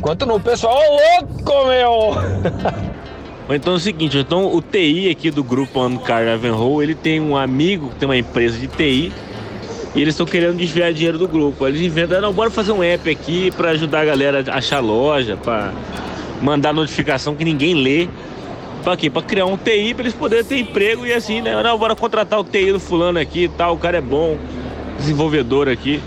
quanto 0.00 0.26
no 0.26 0.38
pessoal. 0.38 0.78
Louco, 1.20 1.66
meu! 1.66 2.92
Então 3.50 3.74
é 3.74 3.76
o 3.76 3.78
seguinte, 3.78 4.16
então 4.16 4.54
o 4.54 4.62
TI 4.62 5.10
aqui 5.10 5.30
do 5.30 5.44
grupo 5.44 5.84
Uncar 5.84 6.24
Ravenhall, 6.24 6.82
ele 6.82 6.94
tem 6.94 7.20
um 7.20 7.36
amigo 7.36 7.90
que 7.90 7.96
tem 7.96 8.08
uma 8.08 8.16
empresa 8.16 8.56
de 8.56 8.66
TI 8.66 9.12
e 9.94 10.00
eles 10.00 10.14
estão 10.14 10.24
querendo 10.24 10.56
desviar 10.56 10.92
dinheiro 10.92 11.18
do 11.18 11.28
grupo. 11.28 11.66
Eles 11.66 11.82
inventam, 11.82 12.20
não, 12.20 12.32
bora 12.32 12.50
fazer 12.50 12.72
um 12.72 12.82
app 12.82 13.10
aqui 13.10 13.50
para 13.50 13.70
ajudar 13.70 14.02
a 14.02 14.04
galera 14.06 14.44
a 14.48 14.56
achar 14.56 14.80
loja, 14.80 15.36
para 15.36 15.72
mandar 16.40 16.72
notificação 16.72 17.34
que 17.34 17.44
ninguém 17.44 17.74
lê. 17.74 18.08
Pra 18.82 18.96
quê? 18.96 19.10
Criar 19.10 19.46
um 19.46 19.56
TI 19.56 19.94
pra 19.94 20.02
eles 20.02 20.14
poderem 20.14 20.44
ter 20.44 20.58
emprego 20.58 21.06
e 21.06 21.12
assim, 21.12 21.40
né? 21.40 21.60
Não, 21.62 21.78
bora 21.78 21.94
contratar 21.94 22.40
o 22.40 22.44
TI 22.44 22.72
do 22.72 22.80
fulano 22.80 23.18
aqui 23.18 23.44
e 23.44 23.48
tal, 23.48 23.74
o 23.74 23.78
cara 23.78 23.98
é 23.98 24.00
bom, 24.00 24.36
desenvolvedor 24.98 25.68
aqui. 25.68 26.02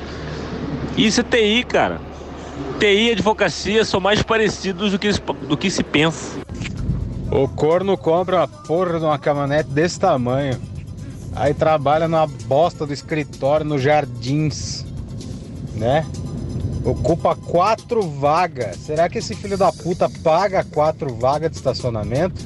Isso 0.97 1.21
é 1.21 1.23
TI, 1.23 1.63
cara. 1.63 1.99
TI 2.79 3.07
e 3.07 3.11
advocacia 3.11 3.85
são 3.85 3.99
mais 3.99 4.21
parecidos 4.21 4.91
do 4.91 4.99
que, 4.99 5.11
do 5.47 5.57
que 5.57 5.69
se 5.69 5.83
pensa. 5.83 6.37
O 7.31 7.47
corno 7.47 7.97
compra 7.97 8.37
uma 8.37 8.47
porra 8.47 8.99
de 8.99 9.05
uma 9.05 9.17
caminhonete 9.17 9.69
desse 9.69 9.99
tamanho. 9.99 10.59
Aí 11.35 11.53
trabalha 11.53 12.07
na 12.07 12.27
bosta 12.27 12.85
do 12.85 12.93
escritório 12.93 13.65
no 13.65 13.77
Jardins, 13.77 14.85
né? 15.73 16.05
Ocupa 16.83 17.35
quatro 17.35 18.01
vagas. 18.03 18.77
Será 18.77 19.09
que 19.09 19.17
esse 19.17 19.35
filho 19.35 19.57
da 19.57 19.71
puta 19.71 20.09
paga 20.23 20.63
quatro 20.63 21.13
vagas 21.15 21.51
de 21.51 21.57
estacionamento? 21.57 22.45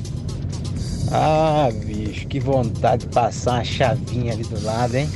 Ah, 1.11 1.69
bicho, 1.85 2.27
que 2.27 2.39
vontade 2.39 3.07
de 3.07 3.13
passar 3.13 3.53
uma 3.53 3.63
chavinha 3.63 4.33
ali 4.33 4.43
do 4.43 4.63
lado, 4.63 4.95
hein? 4.95 5.09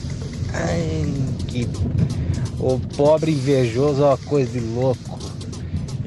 Ai, 0.52 1.06
que. 1.48 1.68
O 2.60 2.80
pobre 2.96 3.32
invejoso 3.32 4.02
é 4.02 4.06
uma 4.06 4.18
coisa 4.18 4.52
de 4.52 4.60
louco. 4.60 5.20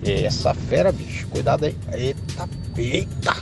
Essa 0.05 0.55
fera, 0.55 0.91
bicho, 0.91 1.29
cuidado 1.29 1.67
aí. 1.67 1.77
Eita, 1.93 2.49
eita! 2.77 3.37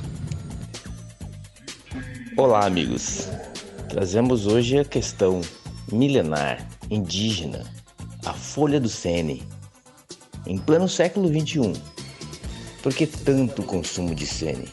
Olá, 2.36 2.66
amigos. 2.66 3.28
Trazemos 3.88 4.46
hoje 4.46 4.78
a 4.78 4.84
questão 4.84 5.40
milenar, 5.90 6.66
indígena, 6.90 7.64
a 8.26 8.34
folha 8.34 8.78
do 8.78 8.88
sene. 8.88 9.42
Em 10.46 10.58
pleno 10.58 10.88
século 10.88 11.28
XXI, 11.28 11.72
por 12.82 12.92
que 12.92 13.06
tanto 13.06 13.62
consumo 13.62 14.14
de 14.14 14.26
sene? 14.26 14.68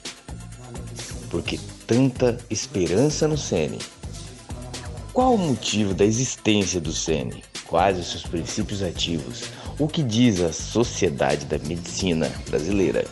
Por 1.31 1.41
que 1.41 1.57
tanta 1.87 2.37
esperança 2.49 3.27
no 3.27 3.37
sene? 3.37 3.79
Qual 5.11 5.33
o 5.33 5.39
motivo 5.39 5.95
da 5.95 6.05
existência 6.05 6.79
do 6.79 6.93
sene? 6.93 7.43
Quais 7.65 7.97
os 7.97 8.11
seus 8.11 8.23
princípios 8.23 8.83
ativos? 8.83 9.45
O 9.79 9.87
que 9.87 10.03
diz 10.03 10.39
a 10.41 10.53
Sociedade 10.53 11.47
da 11.47 11.57
Medicina 11.57 12.31
Brasileira? 12.47 13.05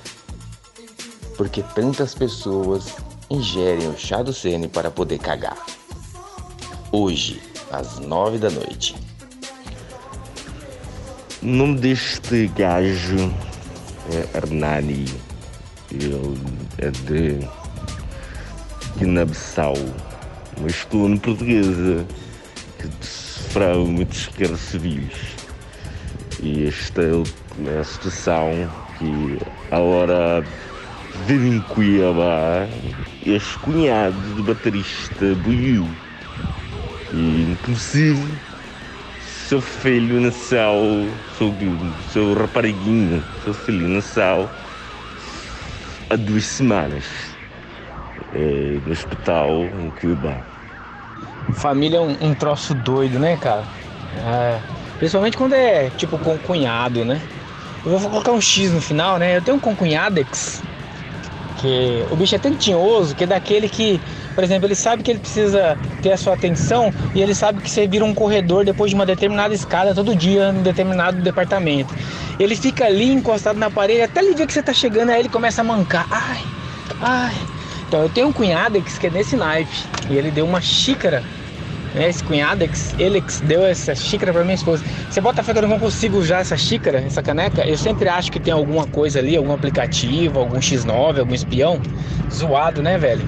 Por 1.36 1.50
que 1.50 1.64
tantas 1.74 2.14
pessoas 2.14 2.94
ingerem 3.30 3.88
o 3.88 3.98
chá 3.98 4.24
do 4.24 4.34
Sene 4.34 4.68
para 4.68 4.90
poder 4.90 5.20
cagar. 5.20 5.58
Hoje, 6.92 7.40
às 7.72 8.00
nove 8.00 8.40
da 8.40 8.50
noite. 8.50 8.96
O 11.42 11.46
nome 11.46 11.80
deste 11.80 12.48
gajo 12.48 13.34
é 14.12 14.38
Hernani. 14.38 15.06
Ele 15.92 16.40
é 16.80 16.92
de 16.92 17.48
Guiné-Bissau, 19.00 19.76
mas 20.62 20.84
colônia 20.84 21.18
portuguesa 21.22 22.06
que 22.78 22.90
sofreu 23.08 23.86
muitos 23.88 24.28
guerras 24.38 24.60
civis. 24.60 25.38
E 26.44 26.68
esta 26.68 27.02
é 27.02 27.80
a 27.80 27.84
situação 27.86 28.70
que 28.98 29.40
a 29.72 29.80
hora 29.80 30.44
vive 31.26 31.48
em 31.48 31.62
Cuiabá, 31.62 32.68
ex-cunhado 33.26 34.20
do 34.36 34.44
baterista 34.44 35.34
Buiu. 35.46 35.88
E 37.14 37.54
inclusive 37.54 38.28
seu 39.48 39.62
filho 39.62 40.20
nasceu, 40.20 41.10
seu, 41.38 41.56
seu 42.12 42.34
rapariguinho, 42.34 43.24
seu 43.46 43.54
filho 43.54 43.88
nasceu 43.88 44.50
há 46.10 46.16
duas 46.18 46.44
semanas 46.44 47.06
no 48.86 48.92
hospital 48.92 49.50
em 49.80 49.90
Cuiabá. 49.92 50.44
Família 51.54 51.98
é 51.98 52.02
um, 52.02 52.16
um 52.22 52.34
troço 52.34 52.74
doido, 52.74 53.20
né, 53.20 53.38
cara? 53.38 53.64
É, 54.18 54.60
principalmente 54.98 55.38
quando 55.38 55.54
é 55.54 55.90
tipo 55.92 56.18
com 56.18 56.38
cunhado, 56.38 57.04
né? 57.04 57.22
Eu 57.86 57.98
vou 57.98 58.10
colocar 58.10 58.32
um 58.32 58.42
X 58.42 58.72
no 58.72 58.82
final, 58.82 59.18
né? 59.18 59.38
Eu 59.38 59.42
tenho 59.42 59.58
um 59.58 59.60
concunhadex 59.60 60.62
porque 61.60 62.06
o 62.10 62.16
bicho 62.16 62.34
é 62.34 62.40
tão 62.40 62.56
que 62.56 63.24
é 63.24 63.28
daquele 63.28 63.68
que, 63.68 64.00
por 64.34 64.46
exemplo, 64.46 64.66
ele 64.66 64.76
sabe 64.76 65.04
que 65.04 65.12
ele 65.12 65.20
precisa 65.20 65.78
ter 66.02 66.14
a 66.14 66.18
sua 66.18 66.34
atenção 66.34 66.94
e 67.14 67.22
ele 67.22 67.36
sabe 67.36 67.62
que 67.62 67.70
você 67.70 67.86
vira 67.86 68.06
um 68.06 68.14
corredor 68.14 68.64
depois 68.64 68.92
de 68.92 68.96
uma 68.96 69.06
determinada 69.06 69.54
escada 69.54 69.94
todo 69.94 70.16
dia 70.16 70.54
em 70.58 70.64
determinado 70.64 71.22
departamento. 71.22 71.94
Ele 72.40 72.56
fica 72.56 72.86
ali 72.86 73.12
encostado 73.12 73.60
na 73.60 73.70
parede, 73.70 74.04
até 74.04 74.22
ele 74.22 74.36
ver 74.36 74.48
que 74.48 74.54
você 74.54 74.64
tá 74.64 74.72
chegando, 74.72 75.10
aí 75.10 75.20
ele 75.20 75.28
começa 75.28 75.60
a 75.60 75.64
mancar. 75.66 76.08
Ai, 76.10 76.42
ai. 77.02 77.36
Então 77.90 78.04
eu 78.04 78.10
tenho 78.10 78.28
um 78.28 78.32
cunhado 78.32 78.80
que 78.80 79.08
é 79.08 79.10
nesse 79.10 79.36
naipe 79.36 79.84
e 80.12 80.16
ele 80.16 80.30
deu 80.30 80.46
uma 80.46 80.62
xícara. 80.62 81.24
Né? 81.96 82.08
Esse 82.08 82.24
cunhado, 82.24 82.64
ele 83.00 83.24
deu 83.46 83.66
essa 83.66 83.96
xícara 83.96 84.32
para 84.32 84.44
minha 84.44 84.54
esposa. 84.54 84.84
Você 85.10 85.20
bota 85.20 85.42
fé 85.42 85.54
que 85.54 85.58
eu 85.58 85.68
não 85.68 85.80
consigo 85.80 86.20
usar 86.20 86.42
essa 86.42 86.56
xícara, 86.56 87.00
essa 87.00 87.24
caneca? 87.24 87.68
Eu 87.68 87.76
sempre 87.76 88.08
acho 88.08 88.32
que 88.32 88.40
tem 88.40 88.54
alguma 88.54 88.86
coisa 88.86 89.18
ali, 89.18 89.36
algum 89.36 89.52
aplicativo, 89.52 90.38
algum 90.38 90.60
X9, 90.60 91.18
algum 91.18 91.34
espião 91.34 91.82
zoado, 92.32 92.84
né, 92.84 92.96
velho? 93.00 93.28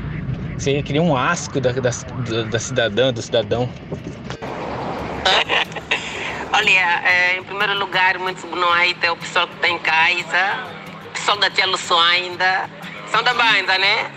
Você 0.59 0.83
cria 0.83 1.01
um 1.01 1.17
asco 1.17 1.59
da, 1.59 1.71
da, 1.71 1.89
da 2.43 2.59
cidadã, 2.59 3.11
do 3.11 3.19
cidadão. 3.19 3.67
Olha, 6.53 7.01
é, 7.03 7.39
em 7.39 7.43
primeiro 7.43 7.79
lugar, 7.79 8.19
muito 8.19 8.45
aí 8.73 8.93
tem 8.93 9.09
o 9.09 9.17
pessoal 9.17 9.47
que 9.47 9.55
tem 9.55 9.79
casa, 9.79 10.67
o 11.07 11.13
pessoal 11.13 11.39
da 11.39 11.49
Luço 11.65 11.95
ainda, 11.95 12.69
são 13.11 13.21
da 13.21 13.33
banda, 13.33 13.77
né? 13.77 14.11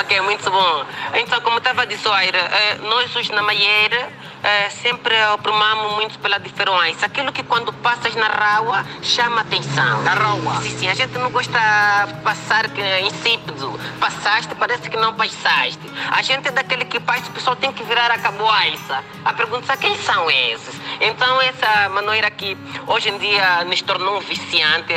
Ok, 0.00 0.20
muito 0.22 0.50
bom. 0.50 0.86
Então, 1.14 1.40
como 1.42 1.58
estava 1.58 1.82
a 1.82 1.84
dizer, 1.84 2.34
é, 2.34 2.74
nós 2.76 3.14
hoje 3.14 3.30
na 3.32 3.42
Maieira 3.42 4.08
é, 4.44 4.68
sempre 4.68 5.14
oprimamos 5.32 5.94
muito 5.94 6.18
pela 6.18 6.38
diferença. 6.38 7.06
Aquilo 7.06 7.32
que 7.32 7.42
quando 7.42 7.72
passas 7.72 8.14
na 8.14 8.28
rua 8.28 8.84
chama 9.02 9.40
atenção. 9.40 10.02
Na 10.02 10.14
rua? 10.14 10.60
Sim, 10.60 10.78
sim. 10.78 10.88
A 10.88 10.94
gente 10.94 11.14
não 11.14 11.30
gosta 11.30 11.58
de 12.06 12.14
passar 12.22 12.66
insípido. 13.02 13.80
Passaste, 13.98 14.54
parece 14.54 14.90
que 14.90 14.96
não 14.98 15.14
passaste. 15.14 15.80
A 16.10 16.20
gente 16.20 16.48
é 16.48 16.50
daquele 16.50 16.84
que 16.84 17.00
passa, 17.00 17.30
o 17.30 17.32
pessoal 17.32 17.56
tem 17.56 17.72
que 17.72 17.82
virar 17.84 18.10
a 18.10 18.18
caboaça. 18.18 19.02
A 19.24 19.32
pergunta 19.32 19.72
é 19.72 19.76
quem 19.78 19.96
são 19.96 20.30
esses? 20.30 20.78
Então, 21.00 21.40
essa 21.40 21.88
maneira 21.88 22.30
que 22.30 22.56
hoje 22.86 23.08
em 23.08 23.18
dia 23.18 23.64
nos 23.64 23.80
tornou 23.80 24.18
um 24.18 24.20
viciante 24.20 24.92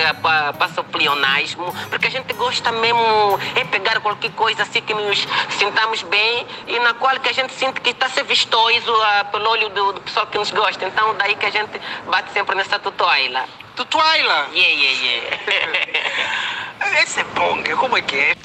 passa 0.60 0.82
o 0.82 0.84
pleonasmo, 0.84 1.74
porque 1.90 2.08
a 2.08 2.12
gente 2.12 2.34
gosta 2.34 2.72
mesmo 2.72 3.40
é 3.56 3.64
pegar 3.64 4.02
qualquer 4.02 4.32
coisa 4.32 4.64
assim 4.64 4.82
que 4.82 4.94
nos 4.94 5.26
sintamos 5.58 6.04
bem 6.04 6.46
e 6.68 6.80
na 6.80 6.94
qual 6.94 7.18
que 7.20 7.30
a 7.30 7.34
gente 7.34 7.54
sente 7.54 7.80
que 7.80 7.92
está 7.92 8.08
a 8.08 8.10
ser 8.10 8.24
vistoso 8.24 8.92
pelo 9.38 9.52
olho 9.52 9.70
do, 9.70 9.94
do, 9.94 10.02
pessoal 10.02 10.26
que 10.26 10.38
nos 10.38 10.50
gosta. 10.50 10.88
Então, 10.88 11.16
daí 11.16 11.36
que 11.36 11.46
a 11.46 11.52
gente 11.52 11.80
bate 12.10 12.32
sempre 12.34 12.56
nessa 12.56 12.80
tutuaila. 12.80 13.46
Tutuaila? 13.76 14.48
Yeah, 14.52 14.74
yeah, 14.74 15.04
yeah. 15.04 17.02
Esse 17.04 17.20
é 17.20 17.24
bom, 17.36 17.64
como 17.78 17.98
é 17.98 18.02
que 18.02 18.16
é? 18.16 18.36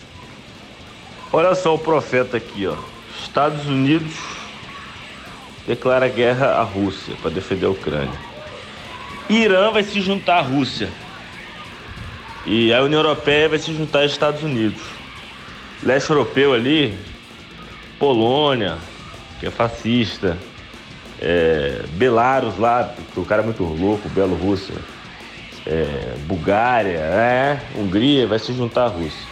Olha 1.33 1.55
só 1.55 1.75
o 1.75 1.79
profeta 1.79 2.37
aqui, 2.37 2.67
ó. 2.67 2.77
Estados 3.19 3.67
Unidos 3.67 4.13
declara 5.67 6.09
guerra 6.09 6.57
à 6.57 6.63
Rússia 6.63 7.17
para 7.23 7.31
defender 7.31 7.67
a 7.67 7.71
Ucrânia. 7.71 8.21
Irã 9.31 9.71
vai 9.71 9.83
se 9.83 9.99
juntar 10.03 10.39
à 10.39 10.43
Rússia. 10.43 10.91
E 12.45 12.75
a 12.75 12.83
União 12.83 13.01
Europeia 13.01 13.49
vai 13.49 13.59
se 13.59 13.73
juntar 13.73 14.03
aos 14.03 14.13
Estados 14.13 14.43
Unidos. 14.43 14.83
Leste 15.83 16.11
europeu 16.11 16.53
ali, 16.53 16.99
Polônia, 17.99 18.77
que 19.41 19.47
é 19.47 19.51
fascista, 19.51 20.37
é, 21.25 21.85
Belarus 21.91 22.59
lá, 22.59 22.93
o 23.17 23.25
cara 23.25 23.43
é 23.43 23.45
muito 23.45 23.63
louco, 23.63 24.09
Belo-Rússia, 24.09 24.75
é, 25.65 26.15
Bulgária, 26.27 26.99
é, 26.99 27.61
Hungria, 27.77 28.27
vai 28.27 28.41
se 28.41 28.53
juntar 28.53 28.87
à 28.87 28.89
Rússia. 28.89 29.25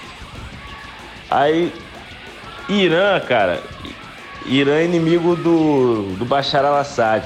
Aí, 1.29 1.73
Irã, 2.69 3.19
cara, 3.19 3.61
Irã 4.47 4.77
é 4.77 4.85
inimigo 4.85 5.35
do, 5.35 6.15
do 6.17 6.25
Bashar 6.25 6.65
al-Assad. 6.65 7.25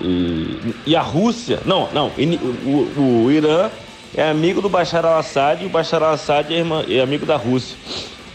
E, 0.00 0.74
e, 0.84 0.96
a 0.96 1.00
Rússia, 1.00 1.60
não, 1.64 1.88
não, 1.92 2.08
o, 2.08 3.24
o, 3.24 3.30
Irã 3.30 3.70
é 4.16 4.28
amigo 4.28 4.60
do 4.60 4.68
Bashar 4.68 5.06
al-Assad 5.06 5.62
e 5.62 5.66
o 5.66 5.70
Bashar 5.70 6.02
al-Assad 6.02 6.52
é, 6.52 6.96
é, 6.96 7.00
amigo 7.00 7.24
da 7.24 7.36
Rússia. 7.36 7.76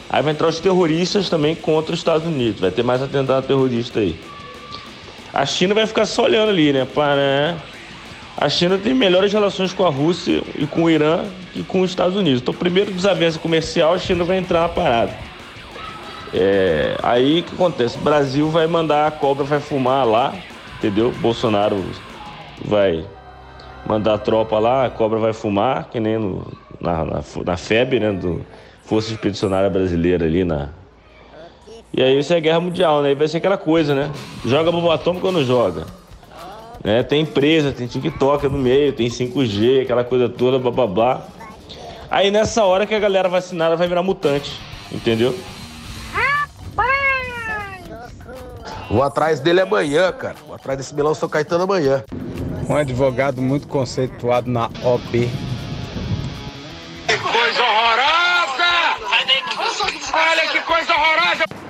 Aí 0.09 0.23
vai 0.23 0.31
entrar 0.31 0.47
os 0.47 0.59
terroristas 0.59 1.29
também 1.29 1.53
contra 1.53 1.93
os 1.93 1.99
Estados 1.99 2.25
Unidos, 2.25 2.61
vai 2.61 2.71
ter 2.71 2.83
mais 2.83 3.01
atentado 3.01 3.45
terrorista 3.45 3.99
aí. 3.99 4.17
A 5.33 5.45
China 5.45 5.73
vai 5.73 5.85
ficar 5.85 6.05
só 6.05 6.23
olhando 6.23 6.49
ali, 6.49 6.73
né? 6.73 6.85
Para, 6.85 7.15
né? 7.15 7.57
A 8.37 8.47
China 8.49 8.77
tem 8.77 8.93
melhores 8.93 9.33
relações 9.33 9.73
com 9.73 9.85
a 9.85 9.89
Rússia 9.89 10.41
e 10.57 10.65
com 10.65 10.83
o 10.83 10.89
Irã 10.89 11.25
que 11.53 11.63
com 11.63 11.81
os 11.81 11.89
Estados 11.89 12.15
Unidos. 12.15 12.41
Então, 12.41 12.53
primeiro 12.53 12.91
desavença 12.91 13.37
comercial, 13.37 13.93
a 13.93 13.97
China 13.99 14.23
vai 14.23 14.37
entrar 14.37 14.61
na 14.61 14.69
parada. 14.69 15.13
É, 16.33 16.95
aí 17.01 17.39
o 17.39 17.43
que 17.43 17.55
acontece? 17.55 17.97
O 17.97 18.01
Brasil 18.01 18.49
vai 18.49 18.67
mandar 18.67 19.07
a 19.07 19.11
cobra, 19.11 19.43
vai 19.43 19.59
fumar 19.59 20.05
lá, 20.05 20.33
entendeu? 20.77 21.11
Bolsonaro 21.11 21.83
vai 22.63 23.05
mandar 23.85 24.13
a 24.13 24.17
tropa 24.17 24.59
lá, 24.59 24.85
a 24.85 24.89
cobra 24.89 25.19
vai 25.19 25.33
fumar, 25.33 25.89
que 25.89 25.99
nem 25.99 26.17
no, 26.17 26.45
na, 26.79 27.03
na, 27.03 27.23
na 27.45 27.57
FEB, 27.57 27.99
né? 27.99 28.11
Do 28.11 28.45
Força 28.83 29.11
Expedicionária 29.11 29.69
Brasileira 29.69 30.25
ali 30.25 30.43
na. 30.43 30.69
E 31.93 32.03
aí 32.03 32.19
isso 32.19 32.33
é 32.33 32.39
guerra 32.39 32.59
mundial, 32.59 33.01
né? 33.01 33.11
E 33.11 33.15
vai 33.15 33.27
ser 33.27 33.37
aquela 33.37 33.57
coisa, 33.57 33.95
né? 33.95 34.11
Joga 34.45 34.71
bomba 34.71 34.93
atômica 34.93 35.25
ou 35.27 35.31
não 35.31 35.43
joga? 35.43 35.85
Né? 36.83 37.03
Tem 37.03 37.21
empresa, 37.21 37.71
tem 37.71 37.87
TikTok 37.87 38.47
no 38.47 38.57
meio, 38.57 38.93
tem 38.93 39.07
5G, 39.07 39.83
aquela 39.83 40.03
coisa 40.03 40.29
toda, 40.29 40.59
blá 40.59 40.71
blá 40.71 40.87
blá. 40.87 41.27
Aí 42.09 42.31
nessa 42.31 42.63
hora 42.63 42.85
que 42.85 42.95
a 42.95 42.99
galera 42.99 43.27
vacinada 43.27 43.75
vai 43.75 43.87
virar 43.87 44.01
mutante, 44.01 44.59
entendeu? 44.91 45.37
Vou 48.89 49.03
atrás 49.03 49.39
dele 49.39 49.61
amanhã, 49.61 50.11
cara. 50.11 50.35
Vou 50.47 50.55
atrás 50.55 50.75
desse 50.75 50.95
Milão 50.95 51.13
São 51.13 51.29
Caetano 51.29 51.65
amanhã. 51.65 52.03
Um 52.67 52.75
advogado 52.75 53.39
muito 53.39 53.67
conceituado 53.67 54.49
na 54.49 54.65
OB. 54.83 55.29
Que 57.07 57.17
coisa 57.17 57.61
horrorosa! 57.61 58.39
Olha 60.11 60.47
que 60.47 60.59
coisa 60.61 60.93
horrorosa! 60.93 61.68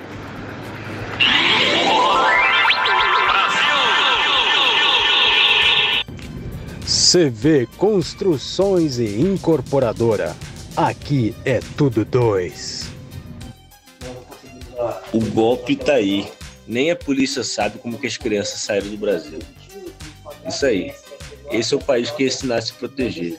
CV 7.12 7.66
Construções 7.76 8.98
e 8.98 9.20
Incorporadora. 9.20 10.36
Aqui 10.76 11.34
é 11.44 11.58
tudo 11.76 12.04
dois. 12.04 12.88
O 15.12 15.20
golpe 15.32 15.74
tá 15.74 15.94
aí. 15.94 16.30
Nem 16.68 16.92
a 16.92 16.96
polícia 16.96 17.42
sabe 17.42 17.78
como 17.78 17.98
que 17.98 18.06
as 18.06 18.16
crianças 18.16 18.60
saíram 18.60 18.90
do 18.90 18.96
Brasil. 18.96 19.40
Isso 20.46 20.66
aí. 20.66 20.94
Esse 21.50 21.74
é 21.74 21.76
o 21.76 21.80
país 21.80 22.12
que 22.12 22.22
ia 22.22 22.28
ensinar 22.28 22.58
a 22.58 22.62
se 22.62 22.72
proteger. 22.74 23.36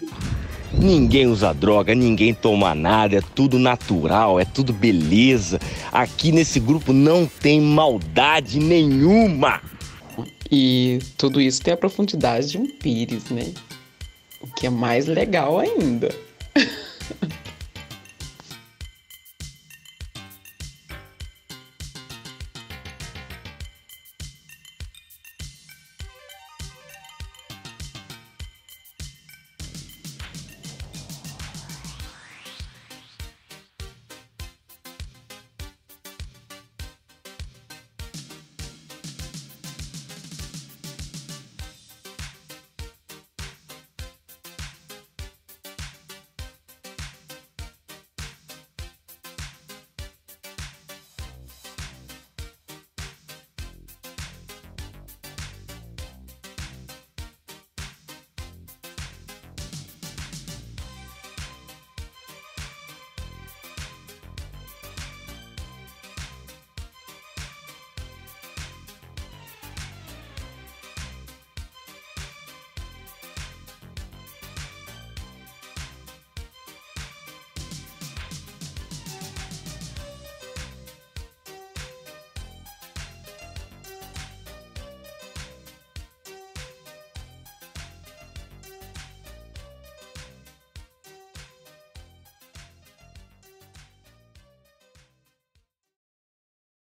Ninguém 0.73 1.27
usa 1.27 1.53
droga, 1.53 1.93
ninguém 1.93 2.34
toma 2.34 2.73
nada, 2.73 3.17
é 3.17 3.21
tudo 3.21 3.60
natural, 3.60 4.39
é 4.39 4.45
tudo 4.45 4.71
beleza. 4.71 5.60
Aqui 5.91 6.31
nesse 6.31 6.60
grupo 6.60 6.93
não 6.93 7.25
tem 7.25 7.60
maldade 7.60 8.60
nenhuma. 8.60 9.62
E 10.49 10.99
tudo 11.17 11.39
isso 11.39 11.62
tem 11.62 11.73
a 11.73 11.77
profundidade 11.77 12.51
de 12.51 12.57
um 12.57 12.67
pires, 12.67 13.29
né? 13.29 13.53
O 14.41 14.47
que 14.47 14.67
é 14.67 14.69
mais 14.69 15.07
legal 15.07 15.60
ainda. 15.60 16.13